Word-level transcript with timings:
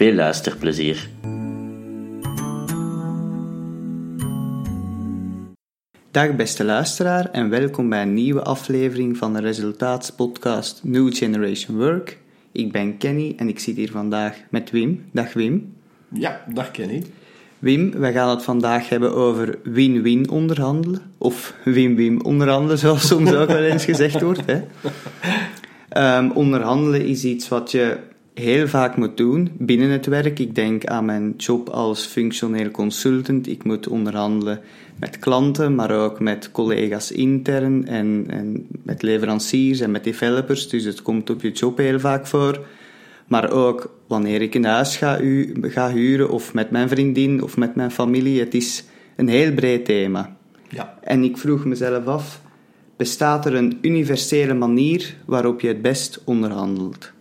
Veel 0.00 0.14
luisterplezier! 0.14 1.08
Dag 6.10 6.36
beste 6.36 6.64
luisteraar 6.64 7.30
en 7.30 7.50
welkom 7.50 7.88
bij 7.88 8.02
een 8.02 8.14
nieuwe 8.14 8.42
aflevering 8.42 9.16
van 9.16 9.32
de 9.32 9.40
resultaatspodcast 9.40 10.80
New 10.84 11.14
Generation 11.14 11.76
Work. 11.76 12.18
Ik 12.52 12.72
ben 12.72 12.96
Kenny 12.96 13.34
en 13.36 13.48
ik 13.48 13.58
zit 13.58 13.76
hier 13.76 13.90
vandaag 13.90 14.36
met 14.50 14.70
Wim. 14.70 15.04
Dag 15.12 15.32
Wim. 15.32 15.74
Ja, 16.08 16.44
dag 16.54 16.70
Kenny. 16.70 17.04
Wim, 17.58 17.90
we 17.90 18.12
gaan 18.12 18.30
het 18.30 18.42
vandaag 18.42 18.88
hebben 18.88 19.14
over 19.14 19.58
win-win 19.62 20.30
onderhandelen. 20.30 21.02
Of 21.18 21.54
win-win 21.64 22.24
onderhandelen, 22.24 22.78
zoals 22.78 23.06
soms 23.06 23.32
ook 23.32 23.48
wel 23.48 23.62
eens 23.62 23.84
gezegd 23.84 24.20
wordt. 24.20 24.42
Hè. 24.46 24.60
Um, 26.18 26.30
onderhandelen 26.44 27.06
is 27.06 27.24
iets 27.24 27.48
wat 27.48 27.70
je 27.70 28.08
heel 28.34 28.68
vaak 28.68 28.96
moet 28.96 29.16
doen 29.16 29.50
binnen 29.58 29.90
het 29.90 30.06
werk. 30.06 30.38
Ik 30.38 30.54
denk 30.54 30.86
aan 30.86 31.04
mijn 31.04 31.34
job 31.36 31.68
als 31.68 32.06
functioneel 32.06 32.70
consultant. 32.70 33.48
Ik 33.48 33.64
moet 33.64 33.88
onderhandelen 33.88 34.60
met 34.96 35.18
klanten, 35.18 35.74
maar 35.74 35.90
ook 35.90 36.20
met 36.20 36.50
collega's 36.52 37.12
intern 37.12 37.86
en, 37.86 38.24
en 38.28 38.66
met 38.82 39.02
leveranciers 39.02 39.80
en 39.80 39.90
met 39.90 40.04
developers. 40.04 40.68
Dus 40.68 40.84
het 40.84 41.02
komt 41.02 41.30
op 41.30 41.42
je 41.42 41.50
job 41.50 41.78
heel 41.78 42.00
vaak 42.00 42.26
voor. 42.26 42.66
Maar 43.26 43.50
ook 43.50 43.94
wanneer 44.06 44.42
ik 44.42 44.54
een 44.54 44.64
huis 44.64 44.96
ga, 44.96 45.18
ga 45.60 45.90
huren, 45.90 46.30
of 46.30 46.54
met 46.54 46.70
mijn 46.70 46.88
vriendin 46.88 47.42
of 47.42 47.56
met 47.56 47.74
mijn 47.74 47.90
familie. 47.90 48.40
Het 48.40 48.54
is 48.54 48.84
een 49.16 49.28
heel 49.28 49.52
breed 49.52 49.84
thema. 49.84 50.36
Ja. 50.68 50.98
En 51.02 51.24
ik 51.24 51.38
vroeg 51.38 51.64
mezelf 51.64 52.06
af: 52.06 52.40
bestaat 52.96 53.46
er 53.46 53.54
een 53.54 53.78
universele 53.80 54.54
manier 54.54 55.16
waarop 55.24 55.60
je 55.60 55.68
het 55.68 55.82
best 55.82 56.20
onderhandelt? 56.24 57.12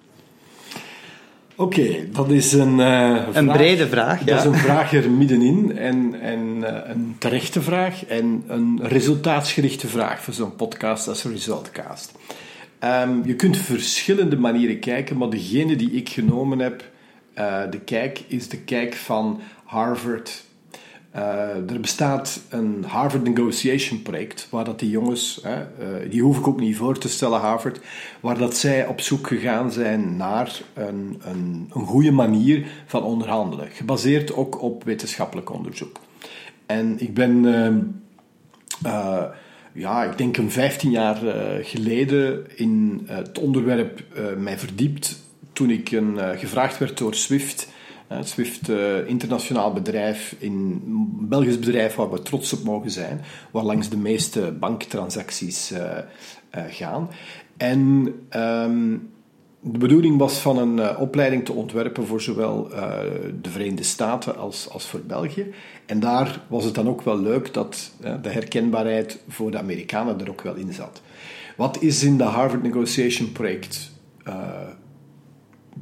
Oké, 1.60 2.10
dat 2.12 2.30
is 2.30 2.54
een, 2.54 2.80
uh, 2.80 3.28
een 3.34 3.48
brede 3.48 3.88
vraag. 3.88 4.24
Dat 4.24 4.40
is 4.40 4.46
een 4.46 4.56
vraag 4.56 4.94
er 4.94 5.12
middenin 5.12 5.78
en, 5.78 6.22
en 6.22 6.58
uh, 6.58 6.68
een 6.84 7.16
terechte 7.18 7.62
vraag 7.62 8.06
en 8.06 8.44
een 8.48 8.80
resultaatsgerichte 8.84 9.88
vraag 9.88 10.22
voor 10.22 10.34
zo'n 10.34 10.56
podcast 10.56 11.08
als 11.08 11.24
Resultcast. 11.24 12.12
Um, 12.84 13.26
je 13.26 13.36
kunt 13.36 13.58
verschillende 13.58 14.38
manieren 14.38 14.80
kijken, 14.80 15.18
maar 15.18 15.30
degene 15.30 15.76
die 15.76 15.92
ik 15.92 16.10
genomen 16.10 16.60
heb, 16.60 16.84
uh, 17.36 17.62
de 17.70 17.80
kijk, 17.80 18.24
is 18.28 18.50
de 18.50 18.58
kijk 18.58 18.96
van 18.96 19.42
Harvard. 19.64 20.44
Er 21.12 21.80
bestaat 21.82 22.42
een 22.50 22.84
Harvard 22.88 23.24
Negotiation 23.24 24.02
project, 24.02 24.48
waar 24.50 24.66
dat 24.66 24.80
die 24.80 24.90
jongens, 24.90 25.42
die 26.10 26.22
hoef 26.22 26.38
ik 26.38 26.48
ook 26.48 26.60
niet 26.60 26.76
voor 26.76 26.98
te 26.98 27.10
stellen, 27.10 27.40
Harvard, 27.40 27.80
waar 28.20 28.38
dat 28.38 28.58
zij 28.58 28.88
op 28.88 29.02
zoek 29.02 29.28
gegaan 29.28 29.72
zijn 29.72 30.18
naar 30.18 30.62
een, 30.74 31.22
een, 31.24 31.70
een 31.74 31.86
goede 31.86 32.12
manier 32.12 32.68
van 32.86 33.04
onderhandelen, 33.04 33.68
gebaseerd 33.72 34.34
ook 34.34 34.62
op 34.62 34.84
wetenschappelijk 34.84 35.54
onderzoek. 35.54 36.00
En 36.66 37.00
ik 37.00 37.14
ben 37.14 37.46
uh, 38.86 39.24
ja, 39.74 40.04
ik 40.04 40.18
denk 40.18 40.38
een 40.38 40.52
15 40.52 40.92
jaar 40.92 41.18
geleden 41.62 42.46
in 42.56 43.04
het 43.06 43.40
onderwerp 43.40 44.04
mij 44.38 44.58
verdiept 44.58 45.20
toen 45.54 45.70
ik 45.70 45.92
een, 45.92 46.38
gevraagd 46.38 46.78
werd 46.78 46.98
door 46.98 47.16
Swift. 47.16 47.68
Het 48.10 48.30
Swift 48.30 48.70
internationaal 49.06 49.74
bedrijf, 49.74 50.36
in, 50.40 50.82
een 50.86 51.28
Belgisch 51.28 51.60
bedrijf 51.60 51.96
waar 51.96 52.12
we 52.12 52.22
trots 52.22 52.54
op 52.54 52.64
mogen 52.64 52.92
zijn, 52.92 53.22
waar 53.52 53.64
langs 53.64 53.90
de 53.90 53.98
meeste 53.98 54.56
banktransacties 54.60 55.74
gaan. 56.52 57.10
En 57.58 57.80
um, 58.36 59.10
de 59.60 59.78
bedoeling 59.78 60.18
was 60.18 60.38
van 60.38 60.58
een 60.58 60.98
opleiding 60.98 61.46
te 61.46 61.54
ontwerpen 61.54 62.06
voor 62.06 62.22
zowel 62.22 62.70
de 63.42 63.50
Verenigde 63.50 63.84
Staten 63.84 64.38
als, 64.38 64.70
als 64.70 64.86
voor 64.86 65.00
België. 65.00 65.54
En 65.86 66.00
daar 66.00 66.42
was 66.48 66.64
het 66.64 66.76
dan 66.76 66.88
ook 66.88 67.02
wel 67.02 67.20
leuk 67.20 67.54
dat 67.54 67.92
de 68.22 68.30
herkenbaarheid 68.30 69.20
voor 69.28 69.52
de 69.52 69.58
Amerikanen 69.58 70.22
er 70.22 70.30
ook 70.30 70.42
wel 70.42 70.56
in 70.56 70.74
zat. 70.74 71.02
Wat 71.58 71.82
is 71.82 72.04
in 72.04 72.18
de 72.18 72.24
Harvard 72.24 72.64
Negotiation 72.64 73.32
Project 73.32 73.92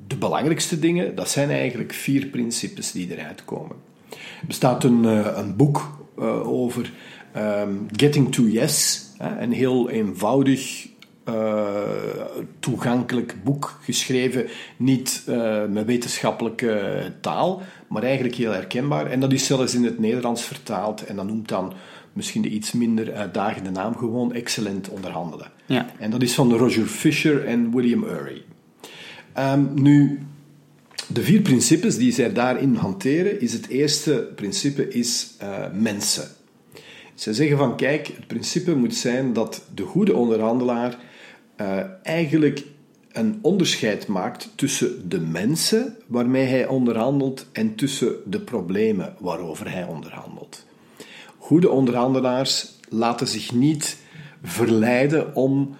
de 0.08 0.16
belangrijkste 0.16 0.80
dingen? 0.80 1.16
Dat 1.16 1.30
zijn 1.30 1.50
eigenlijk 1.50 1.94
vier 1.94 2.26
principes 2.26 2.92
die 2.92 3.18
eruit 3.18 3.46
komen. 3.46 3.76
Er 4.12 4.48
bestaat 4.48 4.84
een, 4.84 5.04
een 5.40 5.56
boek 5.56 6.08
over 6.44 6.92
um, 7.38 7.86
Getting 7.92 8.32
to 8.32 8.44
Yes, 8.44 9.06
een 9.18 9.52
heel 9.52 9.90
eenvoudig 9.90 10.88
uh, 11.30 11.82
toegankelijk 12.60 13.36
boek 13.44 13.80
geschreven, 13.82 14.48
niet 14.78 15.24
uh, 15.30 15.66
met 15.66 15.86
wetenschappelijke 15.86 17.14
taal, 17.22 17.62
maar 17.88 18.04
eigenlijk 18.04 18.36
heel 18.36 18.52
herkenbaar. 18.52 19.06
En 19.06 19.20
dat 19.20 19.32
is 19.32 19.46
zelfs 19.46 19.76
in 19.76 19.84
het 19.84 20.00
Nederlands 20.00 20.42
vertaald 20.42 21.06
en 21.06 21.16
dat 21.16 21.26
noemt 21.26 21.48
dan 21.48 21.74
misschien 22.14 22.42
de 22.42 22.50
iets 22.50 22.72
minder 22.72 23.14
uitdagende 23.14 23.70
naam 23.70 23.96
gewoon 23.96 24.34
Excellent 24.34 24.90
onderhandelen. 24.90 25.52
Ja. 25.66 25.86
En 26.00 26.12
dat 26.12 26.22
is 26.22 26.34
van 26.34 26.54
Roger 26.54 26.86
Fisher 26.86 27.46
en 27.46 27.76
William 27.76 28.04
Ury. 28.04 28.44
Um, 29.40 29.70
nu, 29.74 30.20
de 31.08 31.24
vier 31.24 31.42
principes 31.42 31.98
die 31.98 32.12
zij 32.12 32.34
daarin 32.34 32.76
hanteren, 32.76 33.42
is 33.42 33.54
het 33.54 33.68
eerste 33.68 34.32
principe 34.36 34.88
is 34.88 35.34
uh, 35.42 35.66
mensen. 35.74 36.28
Ze 37.16 37.34
zeggen 37.34 37.58
van 37.58 37.78
kijk, 37.78 38.08
het 38.08 38.28
principe 38.28 38.76
moet 38.76 38.96
zijn 38.96 39.34
dat 39.34 39.66
de 39.74 39.84
goede 39.84 40.16
onderhandelaar 40.16 40.98
uh, 41.62 41.80
eigenlijk 42.04 42.64
een 43.12 43.40
onderscheid 43.42 44.08
maakt 44.08 44.50
tussen 44.56 45.10
de 45.10 45.20
mensen 45.20 45.96
waarmee 46.08 46.46
hij 46.46 46.68
onderhandelt 46.68 47.46
en 47.52 47.76
tussen 47.76 48.16
de 48.26 48.40
problemen 48.40 49.16
waarover 49.20 49.72
hij 49.72 49.84
onderhandelt. 49.84 50.66
Goede 51.38 51.70
onderhandelaars 51.70 52.72
laten 52.90 53.28
zich 53.28 53.52
niet 53.54 53.98
verleiden 54.44 55.36
om 55.36 55.78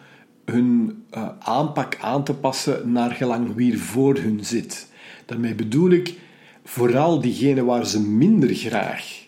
hun 0.52 1.04
uh, 1.18 1.30
aanpak 1.40 1.98
aan 2.02 2.24
te 2.24 2.34
passen 2.34 2.92
naar 2.92 3.12
gelang 3.12 3.56
wie 3.56 3.82
voor 3.82 4.16
hun 4.18 4.46
zit. 4.46 4.92
Daarmee 5.26 5.56
bedoel 5.56 5.92
ik 5.92 6.16
vooral 6.64 7.22
diegenen 7.22 7.66
waar 7.66 7.86
ze 7.86 8.02
minder 8.02 8.56
graag 8.56 9.26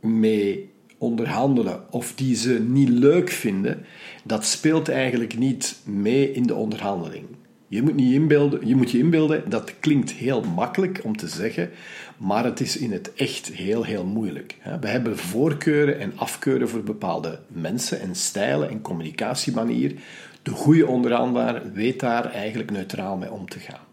mee 0.00 0.70
onderhandelen 0.98 1.92
of 1.92 2.14
die 2.14 2.36
ze 2.36 2.60
niet 2.60 2.88
leuk 2.88 3.30
vinden, 3.30 3.84
dat 4.24 4.44
speelt 4.44 4.88
eigenlijk 4.88 5.38
niet 5.38 5.80
mee 5.84 6.32
in 6.32 6.42
de 6.42 6.54
onderhandeling. 6.54 7.26
Je 7.68 7.82
moet, 7.82 7.94
niet 7.94 8.12
inbeelden, 8.12 8.66
je 8.66 8.76
moet 8.76 8.90
je 8.90 8.98
inbeelden, 8.98 9.50
dat 9.50 9.74
klinkt 9.80 10.10
heel 10.10 10.42
makkelijk 10.54 11.00
om 11.04 11.16
te 11.16 11.28
zeggen, 11.28 11.70
maar 12.18 12.44
het 12.44 12.60
is 12.60 12.76
in 12.76 12.92
het 12.92 13.12
echt 13.14 13.46
heel, 13.46 13.84
heel 13.84 14.04
moeilijk. 14.04 14.56
We 14.80 14.88
hebben 14.88 15.18
voorkeuren 15.18 15.98
en 15.98 16.12
afkeuren 16.16 16.68
voor 16.68 16.82
bepaalde 16.82 17.40
mensen 17.48 18.00
en 18.00 18.14
stijlen 18.14 18.68
en 18.70 18.80
communicatiemanier. 18.80 19.94
De 20.42 20.50
goede 20.50 20.86
onderhandelaar 20.86 21.72
weet 21.72 22.00
daar 22.00 22.32
eigenlijk 22.32 22.70
neutraal 22.70 23.16
mee 23.16 23.30
om 23.32 23.48
te 23.48 23.58
gaan. 23.58 23.86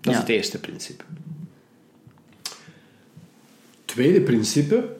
Dat 0.00 0.12
is 0.12 0.18
het 0.18 0.28
eerste 0.28 0.60
principe. 0.60 1.04
Tweede 3.84 4.20
principe 4.20 4.96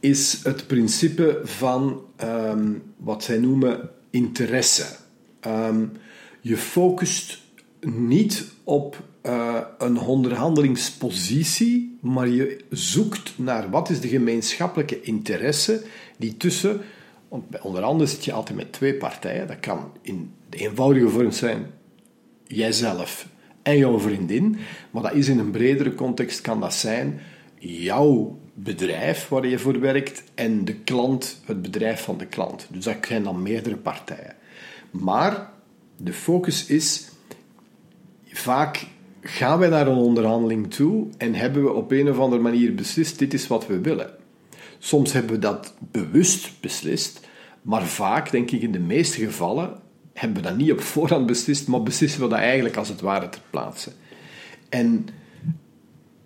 is 0.00 0.40
het 0.42 0.66
principe 0.66 1.40
van 1.44 2.02
um, 2.24 2.82
wat 2.96 3.24
zij 3.24 3.38
noemen 3.38 3.90
interesse. 4.10 4.86
Um, 5.46 5.92
je 6.40 6.56
focust 6.56 7.40
niet 7.80 8.52
op 8.64 9.02
uh, 9.22 9.60
een 9.78 9.98
onderhandelingspositie, 9.98 11.98
maar 12.00 12.28
je 12.28 12.64
zoekt 12.70 13.38
naar 13.38 13.70
wat 13.70 13.90
is 13.90 14.00
de 14.00 14.08
gemeenschappelijke 14.08 15.00
interesse 15.00 15.82
die 16.16 16.36
tussen, 16.36 16.80
want 17.28 17.48
bij 17.48 17.60
onderhandelen 17.60 18.08
zit 18.08 18.24
je 18.24 18.32
altijd 18.32 18.56
met 18.56 18.72
twee 18.72 18.94
partijen, 18.94 19.46
dat 19.46 19.60
kan 19.60 19.92
in 20.02 20.32
de 20.48 20.56
eenvoudige 20.56 21.08
vorm 21.08 21.30
zijn 21.30 21.66
jijzelf 22.46 23.26
en 23.62 23.76
jouw 23.76 23.98
vriendin, 23.98 24.56
maar 24.90 25.02
dat 25.02 25.14
is 25.14 25.28
in 25.28 25.38
een 25.38 25.50
bredere 25.50 25.94
context 25.94 26.40
kan 26.40 26.60
dat 26.60 26.74
zijn 26.74 27.20
jouw 27.58 28.38
bedrijf 28.54 29.28
waar 29.28 29.46
je 29.46 29.58
voor 29.58 29.80
werkt 29.80 30.22
en 30.34 30.64
de 30.64 30.74
klant, 30.74 31.40
het 31.44 31.62
bedrijf 31.62 32.02
van 32.02 32.18
de 32.18 32.26
klant. 32.26 32.66
Dus 32.70 32.84
dat 32.84 32.96
zijn 33.06 33.22
dan 33.22 33.42
meerdere 33.42 33.76
partijen. 33.76 34.34
Maar 34.90 35.50
de 35.96 36.12
focus 36.12 36.66
is 36.66 37.10
vaak 38.26 38.86
gaan 39.22 39.58
wij 39.58 39.68
naar 39.68 39.86
een 39.86 39.96
onderhandeling 39.96 40.74
toe 40.74 41.06
en 41.16 41.34
hebben 41.34 41.62
we 41.62 41.72
op 41.72 41.90
een 41.90 42.10
of 42.10 42.18
andere 42.18 42.42
manier 42.42 42.74
beslist, 42.74 43.18
dit 43.18 43.34
is 43.34 43.46
wat 43.46 43.66
we 43.66 43.80
willen. 43.80 44.10
Soms 44.78 45.12
hebben 45.12 45.32
we 45.32 45.38
dat 45.38 45.74
bewust 45.90 46.60
beslist, 46.60 47.28
maar 47.62 47.86
vaak, 47.86 48.30
denk 48.30 48.50
ik 48.50 48.62
in 48.62 48.72
de 48.72 48.78
meeste 48.78 49.24
gevallen, 49.24 49.80
hebben 50.12 50.42
we 50.42 50.48
dat 50.48 50.56
niet 50.56 50.72
op 50.72 50.80
voorhand 50.80 51.26
beslist, 51.26 51.68
maar 51.68 51.82
beslissen 51.82 52.20
we 52.20 52.28
dat 52.28 52.38
eigenlijk 52.38 52.76
als 52.76 52.88
het 52.88 53.00
ware 53.00 53.28
ter 53.28 53.42
plaatse. 53.50 53.90
En 54.68 55.06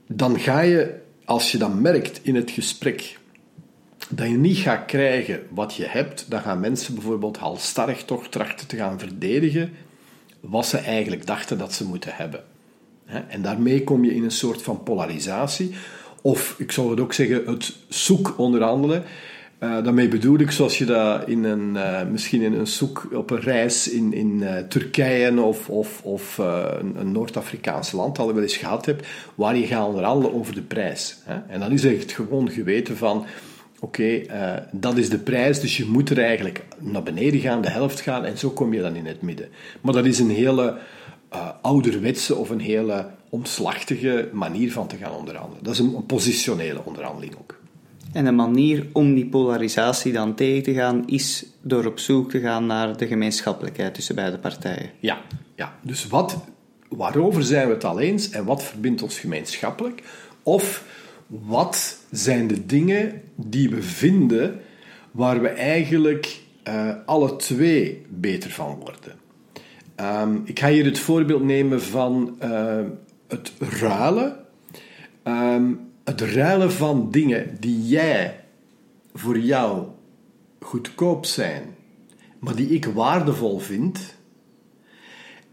dan 0.06 0.38
ga 0.38 0.60
je, 0.60 1.00
als 1.24 1.52
je 1.52 1.58
dan 1.58 1.80
merkt 1.80 2.20
in 2.22 2.34
het 2.34 2.50
gesprek 2.50 3.18
dat 4.08 4.28
je 4.28 4.36
niet 4.36 4.56
gaat 4.56 4.84
krijgen 4.84 5.42
wat 5.50 5.74
je 5.74 5.84
hebt, 5.84 6.26
dan 6.28 6.40
gaan 6.40 6.60
mensen 6.60 6.94
bijvoorbeeld 6.94 7.36
halstarrig 7.36 8.04
toch 8.04 8.28
trachten 8.28 8.66
te 8.66 8.76
gaan 8.76 8.98
verdedigen 8.98 9.72
wat 10.40 10.66
ze 10.66 10.78
eigenlijk 10.78 11.26
dachten 11.26 11.58
dat 11.58 11.72
ze 11.72 11.86
moeten 11.86 12.14
hebben. 12.14 12.44
En 13.06 13.42
daarmee 13.42 13.84
kom 13.84 14.04
je 14.04 14.14
in 14.14 14.24
een 14.24 14.30
soort 14.30 14.62
van 14.62 14.82
polarisatie. 14.82 15.74
Of 16.22 16.54
ik 16.58 16.72
zou 16.72 16.90
het 16.90 17.00
ook 17.00 17.12
zeggen, 17.12 17.42
het 17.46 17.76
zoek 17.88 18.34
onderhandelen. 18.38 19.02
Uh, 19.60 19.84
daarmee 19.84 20.08
bedoel 20.08 20.38
ik, 20.38 20.50
zoals 20.50 20.78
je 20.78 20.84
dat 20.84 21.28
in 21.28 21.44
een, 21.44 21.74
uh, 21.74 22.02
misschien 22.10 22.42
in 22.42 22.52
een 22.52 22.66
zoek 22.66 23.08
op 23.12 23.30
een 23.30 23.40
reis 23.40 23.88
in, 23.88 24.12
in 24.12 24.38
uh, 24.42 24.56
Turkije 24.58 25.42
of, 25.42 25.68
of, 25.68 26.00
of 26.02 26.38
een, 26.38 27.00
een 27.00 27.12
Noord-Afrikaans 27.12 27.92
land 27.92 28.18
al 28.18 28.34
wel 28.34 28.42
eens 28.42 28.56
gehad 28.56 28.86
hebt, 28.86 29.06
waar 29.34 29.56
je 29.56 29.66
gaat 29.66 29.86
onderhandelen 29.86 30.34
over 30.34 30.54
de 30.54 30.62
prijs. 30.62 31.16
Hè? 31.24 31.34
En 31.48 31.60
dan 31.60 31.72
is 31.72 31.82
het 31.82 32.12
gewoon 32.12 32.50
geweten 32.50 32.96
van, 32.96 33.24
oké, 33.80 34.20
dat 34.72 34.96
is 34.96 35.08
de 35.08 35.18
prijs, 35.18 35.60
dus 35.60 35.76
je 35.76 35.84
moet 35.84 36.10
er 36.10 36.18
eigenlijk 36.18 36.64
naar 36.78 37.02
beneden 37.02 37.40
gaan, 37.40 37.62
de 37.62 37.70
helft 37.70 38.00
gaan, 38.00 38.24
en 38.24 38.38
zo 38.38 38.50
kom 38.50 38.74
je 38.74 38.80
dan 38.80 38.96
in 38.96 39.06
het 39.06 39.22
midden. 39.22 39.48
Maar 39.80 39.94
dat 39.94 40.04
is 40.04 40.18
een 40.18 40.30
hele 40.30 40.76
ouderwetse 41.62 42.34
of 42.34 42.50
een 42.50 42.60
hele 42.60 43.06
omslachtige 43.28 44.28
manier 44.32 44.72
van 44.72 44.86
te 44.86 44.96
gaan 44.96 45.12
onderhandelen. 45.12 45.64
Dat 45.64 45.72
is 45.72 45.78
een, 45.78 45.94
een 45.94 46.06
positionele 46.06 46.84
onderhandeling 46.84 47.34
ook. 47.38 47.58
En 48.12 48.26
een 48.26 48.34
manier 48.34 48.86
om 48.92 49.14
die 49.14 49.26
polarisatie 49.26 50.12
dan 50.12 50.34
tegen 50.34 50.62
te 50.62 50.74
gaan 50.74 51.08
is 51.08 51.46
door 51.62 51.86
op 51.86 51.98
zoek 51.98 52.30
te 52.30 52.40
gaan 52.40 52.66
naar 52.66 52.96
de 52.96 53.06
gemeenschappelijkheid 53.06 53.94
tussen 53.94 54.14
beide 54.14 54.38
partijen. 54.38 54.90
Ja, 55.00 55.20
ja. 55.54 55.78
dus 55.82 56.06
wat, 56.06 56.38
waarover 56.88 57.42
zijn 57.42 57.68
we 57.68 57.74
het 57.74 57.84
al 57.84 58.00
eens 58.00 58.30
en 58.30 58.44
wat 58.44 58.62
verbindt 58.62 59.02
ons 59.02 59.18
gemeenschappelijk? 59.18 60.02
Of 60.42 60.84
wat 61.26 61.98
zijn 62.10 62.46
de 62.46 62.66
dingen 62.66 63.22
die 63.34 63.70
we 63.70 63.82
vinden 63.82 64.60
waar 65.10 65.40
we 65.42 65.48
eigenlijk 65.48 66.40
uh, 66.68 66.90
alle 67.06 67.36
twee 67.36 68.06
beter 68.08 68.50
van 68.50 68.74
worden? 68.74 69.25
Um, 70.00 70.42
ik 70.44 70.58
ga 70.58 70.68
hier 70.68 70.84
het 70.84 70.98
voorbeeld 70.98 71.42
nemen 71.42 71.82
van 71.82 72.36
uh, 72.42 72.84
het 73.28 73.52
ruilen. 73.58 74.36
Um, 75.24 75.80
het 76.04 76.20
ruilen 76.20 76.72
van 76.72 77.10
dingen 77.10 77.56
die 77.60 77.86
jij 77.86 78.44
voor 79.14 79.38
jou 79.38 79.86
goedkoop 80.60 81.26
zijn, 81.26 81.62
maar 82.38 82.56
die 82.56 82.68
ik 82.68 82.84
waardevol 82.84 83.58
vind, 83.58 84.14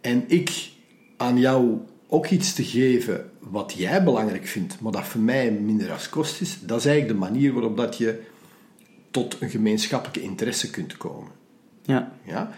en 0.01 0.23
ik 0.27 0.69
aan 1.17 1.39
jou 1.39 1.77
ook 2.07 2.27
iets 2.27 2.53
te 2.53 2.63
geven 2.63 3.29
wat 3.39 3.73
jij 3.77 4.03
belangrijk 4.03 4.47
vindt, 4.47 4.79
maar 4.79 4.91
dat 4.91 5.05
voor 5.05 5.21
mij 5.21 5.51
minder 5.51 5.91
als 5.91 6.09
kost 6.09 6.41
is, 6.41 6.57
dat 6.61 6.79
is 6.79 6.85
eigenlijk 6.85 7.19
de 7.19 7.25
manier 7.25 7.53
waarop 7.53 7.77
dat 7.77 7.97
je 7.97 8.21
tot 9.11 9.37
een 9.39 9.49
gemeenschappelijke 9.49 10.21
interesse 10.21 10.69
kunt 10.69 10.97
komen. 10.97 11.31
Ja. 11.81 12.11
Ja? 12.23 12.51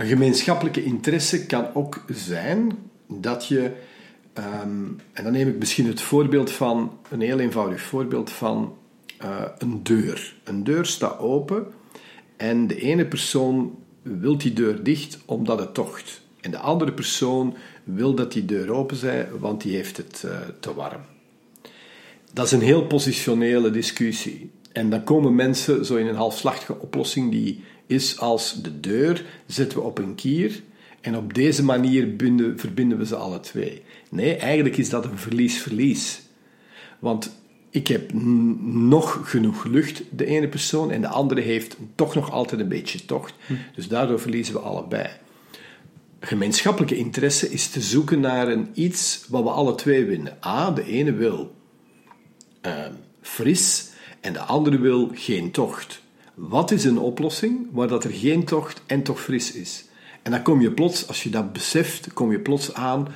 Een 0.00 0.06
gemeenschappelijke 0.06 0.84
interesse 0.84 1.46
kan 1.46 1.74
ook 1.74 2.04
zijn 2.08 2.78
dat 3.06 3.46
je 3.46 3.72
Ehm, 4.32 4.86
en 5.12 5.24
dan 5.24 5.32
neem 5.32 5.48
ik 5.48 5.58
misschien 5.58 5.86
het 5.86 6.00
voorbeeld 6.00 6.50
van, 6.50 6.98
een 7.10 7.20
heel 7.20 7.38
eenvoudig 7.38 7.80
voorbeeld 7.80 8.30
van 8.30 8.76
uh, 9.22 9.40
een 9.58 9.82
deur. 9.82 10.36
Een 10.44 10.64
deur 10.64 10.86
staat 10.86 11.18
open 11.18 11.66
en 12.36 12.66
de 12.66 12.80
ene 12.80 13.06
persoon 13.06 13.78
wil 14.02 14.38
die 14.38 14.52
deur 14.52 14.82
dicht 14.82 15.18
omdat 15.24 15.58
het 15.58 15.74
tocht. 15.74 16.22
En 16.40 16.50
de 16.50 16.58
andere 16.58 16.92
persoon 16.92 17.56
wil 17.84 18.14
dat 18.14 18.32
die 18.32 18.44
deur 18.44 18.72
open 18.72 18.96
zij, 18.96 19.28
want 19.38 19.62
die 19.62 19.74
heeft 19.74 19.96
het 19.96 20.22
uh, 20.26 20.32
te 20.60 20.74
warm. 20.74 21.00
Dat 22.32 22.46
is 22.46 22.52
een 22.52 22.60
heel 22.60 22.86
positionele 22.86 23.70
discussie. 23.70 24.50
En 24.72 24.90
dan 24.90 25.04
komen 25.04 25.34
mensen 25.34 25.84
zo 25.84 25.96
in 25.96 26.06
een 26.06 26.14
halfslachtige 26.14 26.78
oplossing 26.78 27.30
die 27.30 27.64
is 27.90 28.18
als 28.18 28.62
de 28.62 28.80
deur 28.80 29.24
zetten 29.46 29.78
we 29.78 29.84
op 29.84 29.98
een 29.98 30.14
kier 30.14 30.62
en 31.00 31.16
op 31.16 31.34
deze 31.34 31.64
manier 31.64 32.16
binden, 32.16 32.58
verbinden 32.58 32.98
we 32.98 33.06
ze 33.06 33.16
alle 33.16 33.40
twee. 33.40 33.82
Nee, 34.10 34.36
eigenlijk 34.36 34.76
is 34.76 34.90
dat 34.90 35.04
een 35.04 35.18
verlies-verlies. 35.18 36.20
Want 36.98 37.38
ik 37.70 37.86
heb 37.86 38.12
nog 38.12 39.30
genoeg 39.30 39.64
lucht, 39.64 40.02
de 40.10 40.26
ene 40.26 40.48
persoon, 40.48 40.90
en 40.90 41.00
de 41.00 41.08
andere 41.08 41.40
heeft 41.40 41.76
toch 41.94 42.14
nog 42.14 42.30
altijd 42.30 42.60
een 42.60 42.68
beetje 42.68 43.04
tocht. 43.04 43.34
Hm. 43.46 43.54
Dus 43.74 43.88
daardoor 43.88 44.20
verliezen 44.20 44.54
we 44.54 44.60
allebei. 44.60 45.08
Gemeenschappelijke 46.20 46.96
interesse 46.96 47.50
is 47.50 47.68
te 47.68 47.80
zoeken 47.80 48.20
naar 48.20 48.48
een 48.48 48.68
iets 48.74 49.24
wat 49.28 49.42
we 49.42 49.50
alle 49.50 49.74
twee 49.74 50.04
winnen. 50.04 50.38
A, 50.46 50.70
de 50.70 50.84
ene 50.84 51.12
wil 51.12 51.54
uh, 52.66 52.86
fris 53.20 53.88
en 54.20 54.32
de 54.32 54.40
andere 54.40 54.78
wil 54.78 55.10
geen 55.14 55.50
tocht. 55.50 56.02
Wat 56.48 56.70
is 56.70 56.84
een 56.84 56.98
oplossing 56.98 57.66
waar 57.72 57.88
dat 57.88 58.04
er 58.04 58.10
geen 58.10 58.44
tocht 58.44 58.82
en 58.86 59.02
toch 59.02 59.20
fris 59.20 59.52
is? 59.52 59.84
En 60.22 60.30
dan 60.30 60.42
kom 60.42 60.60
je 60.60 60.72
plots, 60.72 61.08
als 61.08 61.22
je 61.22 61.30
dat 61.30 61.52
beseft, 61.52 62.12
kom 62.12 62.30
je 62.30 62.40
plots 62.40 62.74
aan 62.74 63.08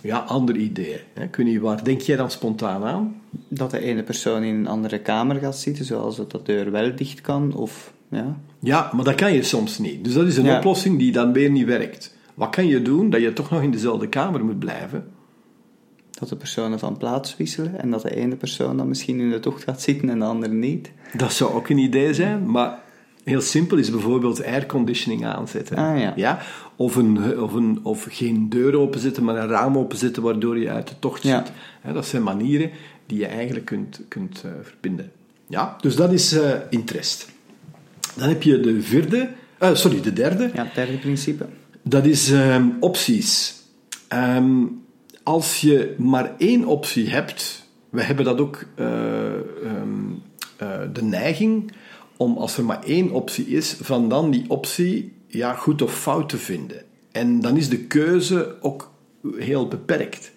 ja, 0.00 0.18
andere 0.18 0.58
ideeën. 0.58 1.00
Niet, 1.36 1.60
waar 1.60 1.84
denk 1.84 2.00
jij 2.00 2.16
dan 2.16 2.30
spontaan 2.30 2.84
aan? 2.84 3.20
Dat 3.48 3.70
de 3.70 3.80
ene 3.80 4.02
persoon 4.02 4.42
in 4.42 4.54
een 4.54 4.66
andere 4.66 4.98
kamer 4.98 5.36
gaat 5.36 5.56
zitten, 5.56 5.84
zoals 5.84 6.16
dat 6.16 6.30
de 6.30 6.40
deur 6.42 6.70
wel 6.70 6.96
dicht 6.96 7.20
kan, 7.20 7.54
of... 7.54 7.92
Ja. 8.10 8.40
ja, 8.58 8.90
maar 8.94 9.04
dat 9.04 9.14
kan 9.14 9.32
je 9.32 9.42
soms 9.42 9.78
niet. 9.78 10.04
Dus 10.04 10.14
dat 10.14 10.26
is 10.26 10.36
een 10.36 10.56
oplossing 10.56 10.98
die 10.98 11.12
dan 11.12 11.32
weer 11.32 11.50
niet 11.50 11.66
werkt. 11.66 12.16
Wat 12.34 12.50
kan 12.50 12.66
je 12.66 12.82
doen 12.82 13.10
dat 13.10 13.20
je 13.20 13.32
toch 13.32 13.50
nog 13.50 13.62
in 13.62 13.70
dezelfde 13.70 14.08
kamer 14.08 14.44
moet 14.44 14.58
blijven? 14.58 15.10
Dat 16.20 16.28
de 16.28 16.36
personen 16.36 16.78
van 16.78 16.96
plaats 16.96 17.36
wisselen 17.36 17.80
en 17.80 17.90
dat 17.90 18.02
de 18.02 18.16
ene 18.16 18.36
persoon 18.36 18.76
dan 18.76 18.88
misschien 18.88 19.20
in 19.20 19.30
de 19.30 19.40
tocht 19.40 19.62
gaat 19.62 19.82
zitten 19.82 20.10
en 20.10 20.18
de 20.18 20.24
andere 20.24 20.52
niet. 20.52 20.90
Dat 21.16 21.32
zou 21.32 21.52
ook 21.52 21.68
een 21.68 21.78
idee 21.78 22.14
zijn, 22.14 22.50
maar 22.50 22.78
heel 23.24 23.40
simpel 23.40 23.76
is 23.76 23.90
bijvoorbeeld 23.90 24.44
airconditioning 24.44 25.26
aanzetten. 25.26 25.76
Ah, 25.76 26.00
ja. 26.00 26.12
Ja? 26.16 26.38
Of, 26.76 26.96
een, 26.96 27.40
of, 27.40 27.52
een, 27.52 27.80
of 27.82 28.06
geen 28.10 28.48
deur 28.48 28.78
openzetten, 28.78 29.24
maar 29.24 29.36
een 29.36 29.48
raam 29.48 29.78
openzetten 29.78 30.22
waardoor 30.22 30.58
je 30.58 30.70
uit 30.70 30.88
de 30.88 30.94
tocht 30.98 31.22
zit. 31.22 31.52
dat 31.94 32.06
zijn 32.06 32.22
manieren 32.22 32.70
die 33.06 33.18
je 33.18 33.26
eigenlijk 33.26 33.66
kunt, 33.66 34.00
kunt 34.08 34.42
uh, 34.46 34.52
verbinden. 34.62 35.12
Ja, 35.46 35.76
dus 35.80 35.96
dat 35.96 36.12
is 36.12 36.32
uh, 36.32 36.52
interest. 36.70 37.28
Dan 38.16 38.28
heb 38.28 38.42
je 38.42 38.60
de 38.60 38.82
vierde, 38.82 39.28
uh, 39.60 39.74
sorry, 39.74 40.00
de 40.00 40.12
derde. 40.12 40.50
Ja, 40.54 40.64
het 40.64 40.74
derde 40.74 40.98
principe. 40.98 41.46
Dat 41.82 42.04
is 42.04 42.30
um, 42.30 42.76
opties. 42.80 43.54
Um, 44.12 44.79
als 45.30 45.60
je 45.60 45.94
maar 45.98 46.34
één 46.38 46.64
optie 46.64 47.08
hebt, 47.08 47.66
we 47.90 48.02
hebben 48.02 48.24
dat 48.24 48.40
ook 48.40 48.66
um, 48.78 50.22
de 50.92 51.02
neiging 51.02 51.72
om 52.16 52.36
als 52.36 52.56
er 52.56 52.64
maar 52.64 52.84
één 52.84 53.10
optie 53.10 53.46
is, 53.46 53.76
van 53.80 54.08
dan 54.08 54.30
die 54.30 54.44
optie 54.48 55.12
ja, 55.26 55.54
goed 55.54 55.82
of 55.82 55.94
fout 55.94 56.28
te 56.28 56.36
vinden. 56.36 56.82
En 57.12 57.40
dan 57.40 57.56
is 57.56 57.68
de 57.68 57.78
keuze 57.78 58.56
ook 58.60 58.92
heel 59.36 59.68
beperkt. 59.68 60.32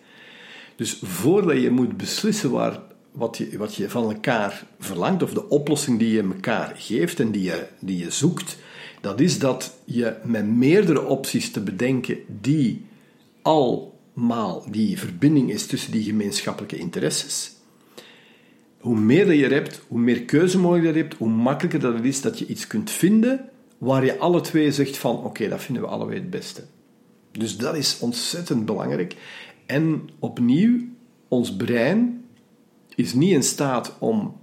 Dus 0.76 1.00
voordat 1.04 1.62
je 1.62 1.72
moet 1.72 1.98
beslissen 1.98 2.52
waar, 2.52 2.80
wat, 3.12 3.38
je, 3.38 3.58
wat 3.58 3.76
je 3.76 3.90
van 3.90 4.04
elkaar 4.04 4.68
verlangt, 4.80 5.24
of 5.24 5.34
de 5.34 5.50
oplossing 5.50 6.00
die 6.00 6.12
je 6.12 6.24
elkaar 6.24 6.74
geeft 6.78 7.20
en 7.20 7.32
die 7.32 7.44
je, 7.44 7.68
die 7.80 7.98
je 7.98 8.12
zoekt, 8.12 8.58
dat 9.02 9.20
is 9.20 9.40
dat 9.40 9.74
je 9.86 10.16
met 10.24 10.48
meerdere 10.48 11.02
opties 11.02 11.52
te 11.52 11.62
bedenken 11.62 12.18
die 12.42 12.86
almaal 14.15 14.63
die 14.70 15.00
verbinding 15.00 15.51
is 15.51 15.65
tussen 15.65 15.91
die 15.91 16.03
gemeenschappelijke 16.03 16.77
interesses, 16.77 17.51
hoe 18.79 19.00
meer 19.00 19.25
dat 19.25 19.36
je 19.36 19.48
hebt, 19.48 19.82
hoe 19.88 20.00
meer 20.00 20.22
keuzemogelijkheden 20.22 20.98
je 20.98 21.08
hebt, 21.08 21.20
hoe 21.20 21.29
makkelijker 21.29 21.79
dat 21.79 21.93
het 21.93 22.05
is 22.05 22.22
dat 22.22 22.39
je 22.39 22.46
iets 22.46 22.67
kunt 22.67 22.91
vinden 22.91 23.50
waar 23.77 24.05
je 24.05 24.17
alle 24.17 24.41
twee 24.41 24.72
zegt 24.72 24.98
van 24.98 25.24
oké, 25.24 25.50
dat 25.50 25.62
vinden 25.62 25.84
we 25.84 25.89
allebei 25.89 26.20
het 26.20 26.29
beste. 26.29 26.63
Dus 27.32 27.58
dat 27.58 27.75
is 27.75 28.00
ontzettend 28.00 28.65
belangrijk. 28.65 29.15
En 29.65 30.10
opnieuw, 30.20 30.79
ons 31.27 31.55
brein 31.55 32.25
is 32.96 33.13
niet 33.13 33.32
in 33.32 33.43
staat 33.43 33.96
om, 34.00 34.38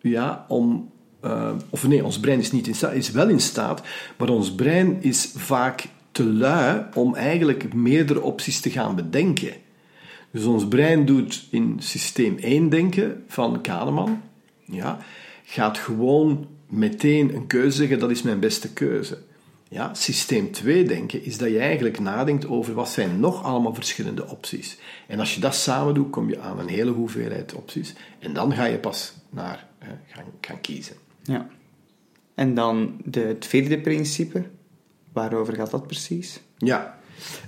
ja, 0.00 0.44
om, 0.48 0.90
uh, 1.24 1.54
of 1.70 1.88
nee, 1.88 2.04
ons 2.04 2.20
brein 2.20 2.38
is 2.38 2.52
niet 2.52 2.66
in 2.66 2.74
staat, 2.74 2.92
is 2.92 3.10
wel 3.10 3.28
in 3.28 3.40
staat, 3.40 3.82
maar 4.18 4.28
ons 4.28 4.54
brein 4.54 5.02
is 5.02 5.32
vaak 5.36 5.88
te 6.16 6.24
lui 6.24 6.86
om 6.94 7.14
eigenlijk 7.14 7.74
meerdere 7.74 8.22
opties 8.22 8.60
te 8.60 8.70
gaan 8.70 8.94
bedenken. 8.94 9.52
Dus 10.30 10.44
ons 10.44 10.68
brein 10.68 11.06
doet 11.06 11.46
in 11.50 11.76
systeem 11.78 12.38
1 12.38 12.68
denken 12.68 13.24
van 13.26 13.60
Kahneman, 13.60 14.22
ja, 14.64 14.98
gaat 15.44 15.78
gewoon 15.78 16.46
meteen 16.68 17.34
een 17.34 17.46
keuze 17.46 17.76
zeggen, 17.76 17.98
dat 17.98 18.10
is 18.10 18.22
mijn 18.22 18.40
beste 18.40 18.72
keuze. 18.72 19.18
Ja, 19.68 19.94
systeem 19.94 20.50
2 20.50 20.84
denken 20.84 21.24
is 21.24 21.38
dat 21.38 21.50
je 21.50 21.58
eigenlijk 21.58 22.00
nadenkt 22.00 22.46
over 22.48 22.74
wat 22.74 22.88
zijn 22.88 23.20
nog 23.20 23.42
allemaal 23.42 23.74
verschillende 23.74 24.28
opties. 24.28 24.78
En 25.06 25.18
als 25.18 25.34
je 25.34 25.40
dat 25.40 25.54
samen 25.54 25.94
doet, 25.94 26.10
kom 26.10 26.28
je 26.28 26.40
aan 26.40 26.58
een 26.58 26.68
hele 26.68 26.90
hoeveelheid 26.90 27.54
opties. 27.54 27.94
En 28.18 28.32
dan 28.32 28.52
ga 28.52 28.64
je 28.64 28.78
pas 28.78 29.12
naar 29.30 29.66
gaan, 30.06 30.24
gaan 30.40 30.60
kiezen. 30.60 30.96
Ja. 31.22 31.48
En 32.34 32.54
dan 32.54 33.00
de, 33.04 33.20
het 33.20 33.46
vierde 33.46 33.80
principe. 33.80 34.44
Waarover 35.16 35.54
gaat 35.54 35.70
dat 35.70 35.86
precies? 35.86 36.40
Ja, 36.56 36.98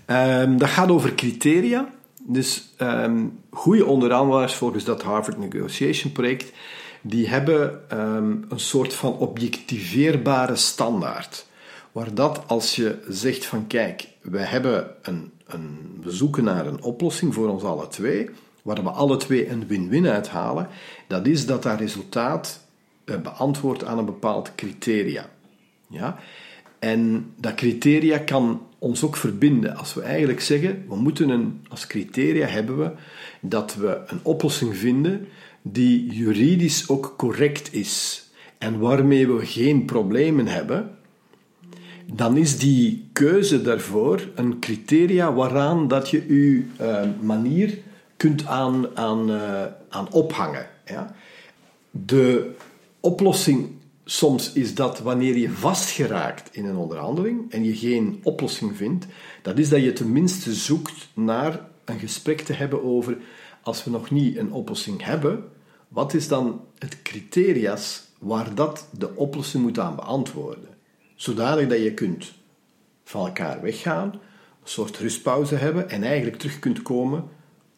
Ehm, 0.05 0.57
dat 0.57 0.69
gaat 0.69 0.91
over 0.91 1.15
criteria. 1.15 1.89
Dus 2.23 2.69
ehm, 2.77 3.27
goede 3.51 3.85
onderhandelaars 3.85 4.55
volgens 4.55 4.85
dat 4.85 5.03
Harvard 5.03 5.39
Negotiation 5.39 6.13
Project, 6.13 6.53
die 7.01 7.29
hebben 7.29 7.91
ehm, 7.91 8.37
een 8.49 8.61
soort 8.61 8.95
van 8.95 9.13
objectiveerbare 9.13 10.57
standaard. 10.57 11.47
Waar 11.93 12.15
dat 12.15 12.41
als 12.47 12.77
je 12.77 12.99
zegt 13.09 13.47
van 13.47 13.67
kijk, 13.67 14.09
we 14.21 14.39
hebben 14.39 14.91
een, 15.03 15.33
een, 15.47 15.99
we 16.03 16.11
zoeken 16.11 16.45
naar 16.45 16.67
een 16.67 16.83
oplossing 16.83 17.35
voor 17.35 17.49
ons 17.49 17.63
alle 17.63 17.89
twee, 17.89 18.31
waar 18.63 18.83
we 18.83 18.91
alle 18.91 19.17
twee 19.17 19.49
een 19.49 19.67
win-win 19.67 20.07
uithalen, 20.07 20.69
dat 21.07 21.27
is 21.27 21.47
dat 21.47 21.63
dat 21.63 21.79
resultaat 21.79 22.61
uh, 23.05 23.17
beantwoordt 23.17 23.85
aan 23.85 23.99
een 23.99 24.05
bepaald 24.05 24.55
criteria. 24.55 25.29
Ja? 25.89 26.19
En 26.79 27.31
dat 27.37 27.55
criteria 27.55 28.19
kan 28.19 28.63
ons 28.79 29.05
ook 29.05 29.17
verbinden. 29.17 29.77
Als 29.77 29.95
we 29.95 30.03
eigenlijk 30.03 30.41
zeggen, 30.41 30.85
we 30.89 30.97
moeten 30.97 31.29
een, 31.29 31.61
als 31.69 31.87
criteria 31.87 32.47
hebben 32.47 32.79
we 32.79 32.91
dat 33.41 33.75
we 33.75 34.01
een 34.07 34.21
oplossing 34.23 34.77
vinden 34.77 35.29
die 35.63 36.13
juridisch 36.13 36.89
ook 36.89 37.15
correct 37.17 37.75
is 37.75 38.23
en 38.59 38.79
waarmee 38.79 39.29
we 39.29 39.47
geen 39.47 39.85
problemen 39.85 40.47
hebben, 40.47 40.91
dan 42.13 42.37
is 42.37 42.59
die 42.59 43.09
keuze 43.13 43.63
daarvoor 43.63 44.29
een 44.35 44.59
criteria 44.59 45.33
waaraan 45.33 45.89
dat 45.89 46.11
je 46.11 46.25
je 46.35 46.65
uh, 46.81 47.01
manier 47.21 47.79
kunt 48.17 48.47
aan, 48.47 48.97
aan, 48.97 49.31
uh, 49.31 49.65
aan 49.89 50.13
ophangen. 50.13 50.67
Ja? 50.87 51.15
De 51.91 52.51
oplossing 53.01 53.69
soms 54.11 54.53
is 54.53 54.75
dat 54.75 54.99
wanneer 54.99 55.37
je 55.37 55.51
vastgeraakt 55.51 56.55
in 56.57 56.65
een 56.65 56.77
onderhandeling 56.77 57.53
en 57.53 57.65
je 57.65 57.77
geen 57.77 58.21
oplossing 58.23 58.77
vindt, 58.77 59.07
dat 59.43 59.59
is 59.59 59.69
dat 59.69 59.83
je 59.83 59.93
tenminste 59.93 60.55
zoekt 60.55 61.09
naar 61.15 61.69
een 61.85 61.99
gesprek 61.99 62.41
te 62.41 62.53
hebben 62.53 62.85
over 62.85 63.17
als 63.63 63.85
we 63.85 63.91
nog 63.91 64.11
niet 64.11 64.37
een 64.37 64.53
oplossing 64.53 65.05
hebben, 65.05 65.45
wat 65.89 66.15
is 66.15 66.29
dan 66.29 66.61
het 66.79 67.03
criteria's 67.03 68.03
waar 68.19 68.55
dat 68.55 68.89
de 68.99 69.17
oplossing 69.17 69.63
moet 69.63 69.79
aan 69.79 69.97
beantwoorden? 69.97 70.77
Zodanig 71.15 71.69
dat 71.69 71.83
je 71.83 71.95
kunt 71.95 72.33
van 73.05 73.27
elkaar 73.27 73.63
weggaan, 73.63 74.09
een 74.13 74.19
soort 74.65 74.97
rustpauze 74.97 75.55
hebben 75.55 75.91
en 75.91 76.03
eigenlijk 76.03 76.37
terug 76.37 76.59
kunt 76.59 76.83
komen 76.83 77.25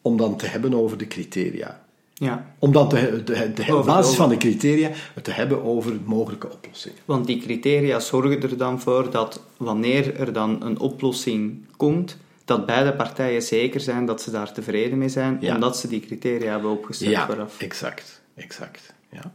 om 0.01 0.17
dan 0.17 0.37
te 0.37 0.45
hebben 0.45 0.73
over 0.73 0.97
de 0.97 1.07
criteria. 1.07 1.80
Ja. 2.21 2.45
Om 2.59 2.71
dan 2.71 2.89
te, 2.89 3.21
de, 3.25 3.51
de, 3.53 3.75
op 3.75 3.85
basis 3.85 4.15
van 4.15 4.29
de 4.29 4.37
criteria 4.37 4.89
te 5.21 5.31
hebben 5.31 5.63
over 5.63 5.93
mogelijke 6.05 6.51
oplossingen. 6.51 6.97
Want 7.05 7.27
die 7.27 7.41
criteria 7.41 7.99
zorgen 7.99 8.41
er 8.41 8.57
dan 8.57 8.79
voor 8.81 9.11
dat 9.11 9.41
wanneer 9.57 10.15
er 10.15 10.33
dan 10.33 10.63
een 10.63 10.79
oplossing 10.79 11.65
komt, 11.77 12.17
dat 12.45 12.65
beide 12.65 12.93
partijen 12.93 13.41
zeker 13.41 13.79
zijn 13.79 14.05
dat 14.05 14.21
ze 14.21 14.31
daar 14.31 14.51
tevreden 14.53 14.97
mee 14.97 15.09
zijn, 15.09 15.37
Ja. 15.39 15.53
omdat 15.53 15.77
ze 15.77 15.87
die 15.87 15.99
criteria 15.99 16.51
hebben 16.51 16.71
opgesteld 16.71 17.11
Ja, 17.11 17.25
vooraf. 17.25 17.59
exact. 17.61 18.21
exact 18.35 18.93
ja. 19.11 19.31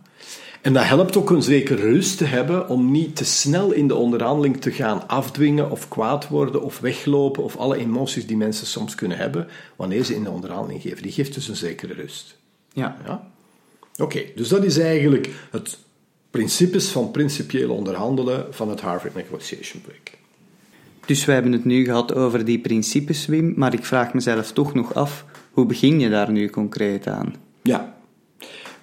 En 0.62 0.72
dat 0.72 0.84
helpt 0.84 1.16
ook 1.16 1.30
een 1.30 1.42
zekere 1.42 1.82
rust 1.82 2.18
te 2.18 2.24
hebben 2.24 2.68
om 2.68 2.90
niet 2.90 3.16
te 3.16 3.24
snel 3.24 3.72
in 3.72 3.88
de 3.88 3.94
onderhandeling 3.94 4.60
te 4.60 4.72
gaan 4.72 5.08
afdwingen 5.08 5.70
of 5.70 5.88
kwaad 5.88 6.28
worden 6.28 6.62
of 6.62 6.80
weglopen 6.80 7.42
of 7.42 7.56
alle 7.56 7.76
emoties 7.76 8.26
die 8.26 8.36
mensen 8.36 8.66
soms 8.66 8.94
kunnen 8.94 9.16
hebben 9.18 9.48
wanneer 9.76 10.04
ze 10.04 10.14
in 10.14 10.22
de 10.24 10.30
onderhandeling 10.30 10.82
geven. 10.82 11.02
Die 11.02 11.12
geeft 11.12 11.34
dus 11.34 11.48
een 11.48 11.56
zekere 11.56 11.92
rust. 11.92 12.36
Ja. 12.76 12.96
Ja? 13.06 13.30
Oké, 13.98 14.20
dus 14.34 14.48
dat 14.48 14.64
is 14.64 14.78
eigenlijk 14.78 15.30
het 15.50 15.78
principes 16.30 16.88
van 16.88 17.10
principieel 17.10 17.70
onderhandelen 17.70 18.46
van 18.50 18.68
het 18.68 18.80
Harvard 18.80 19.14
Negotiation 19.14 19.82
Break. 19.82 20.10
Dus 21.06 21.24
we 21.24 21.32
hebben 21.32 21.52
het 21.52 21.64
nu 21.64 21.84
gehad 21.84 22.14
over 22.14 22.44
die 22.44 22.58
principes, 22.58 23.26
Wim, 23.26 23.52
maar 23.56 23.74
ik 23.74 23.84
vraag 23.84 24.14
mezelf 24.14 24.52
toch 24.52 24.74
nog 24.74 24.94
af, 24.94 25.24
hoe 25.50 25.66
begin 25.66 26.00
je 26.00 26.08
daar 26.08 26.30
nu 26.32 26.48
concreet 26.50 27.06
aan? 27.06 27.34
Ja. 27.62 27.94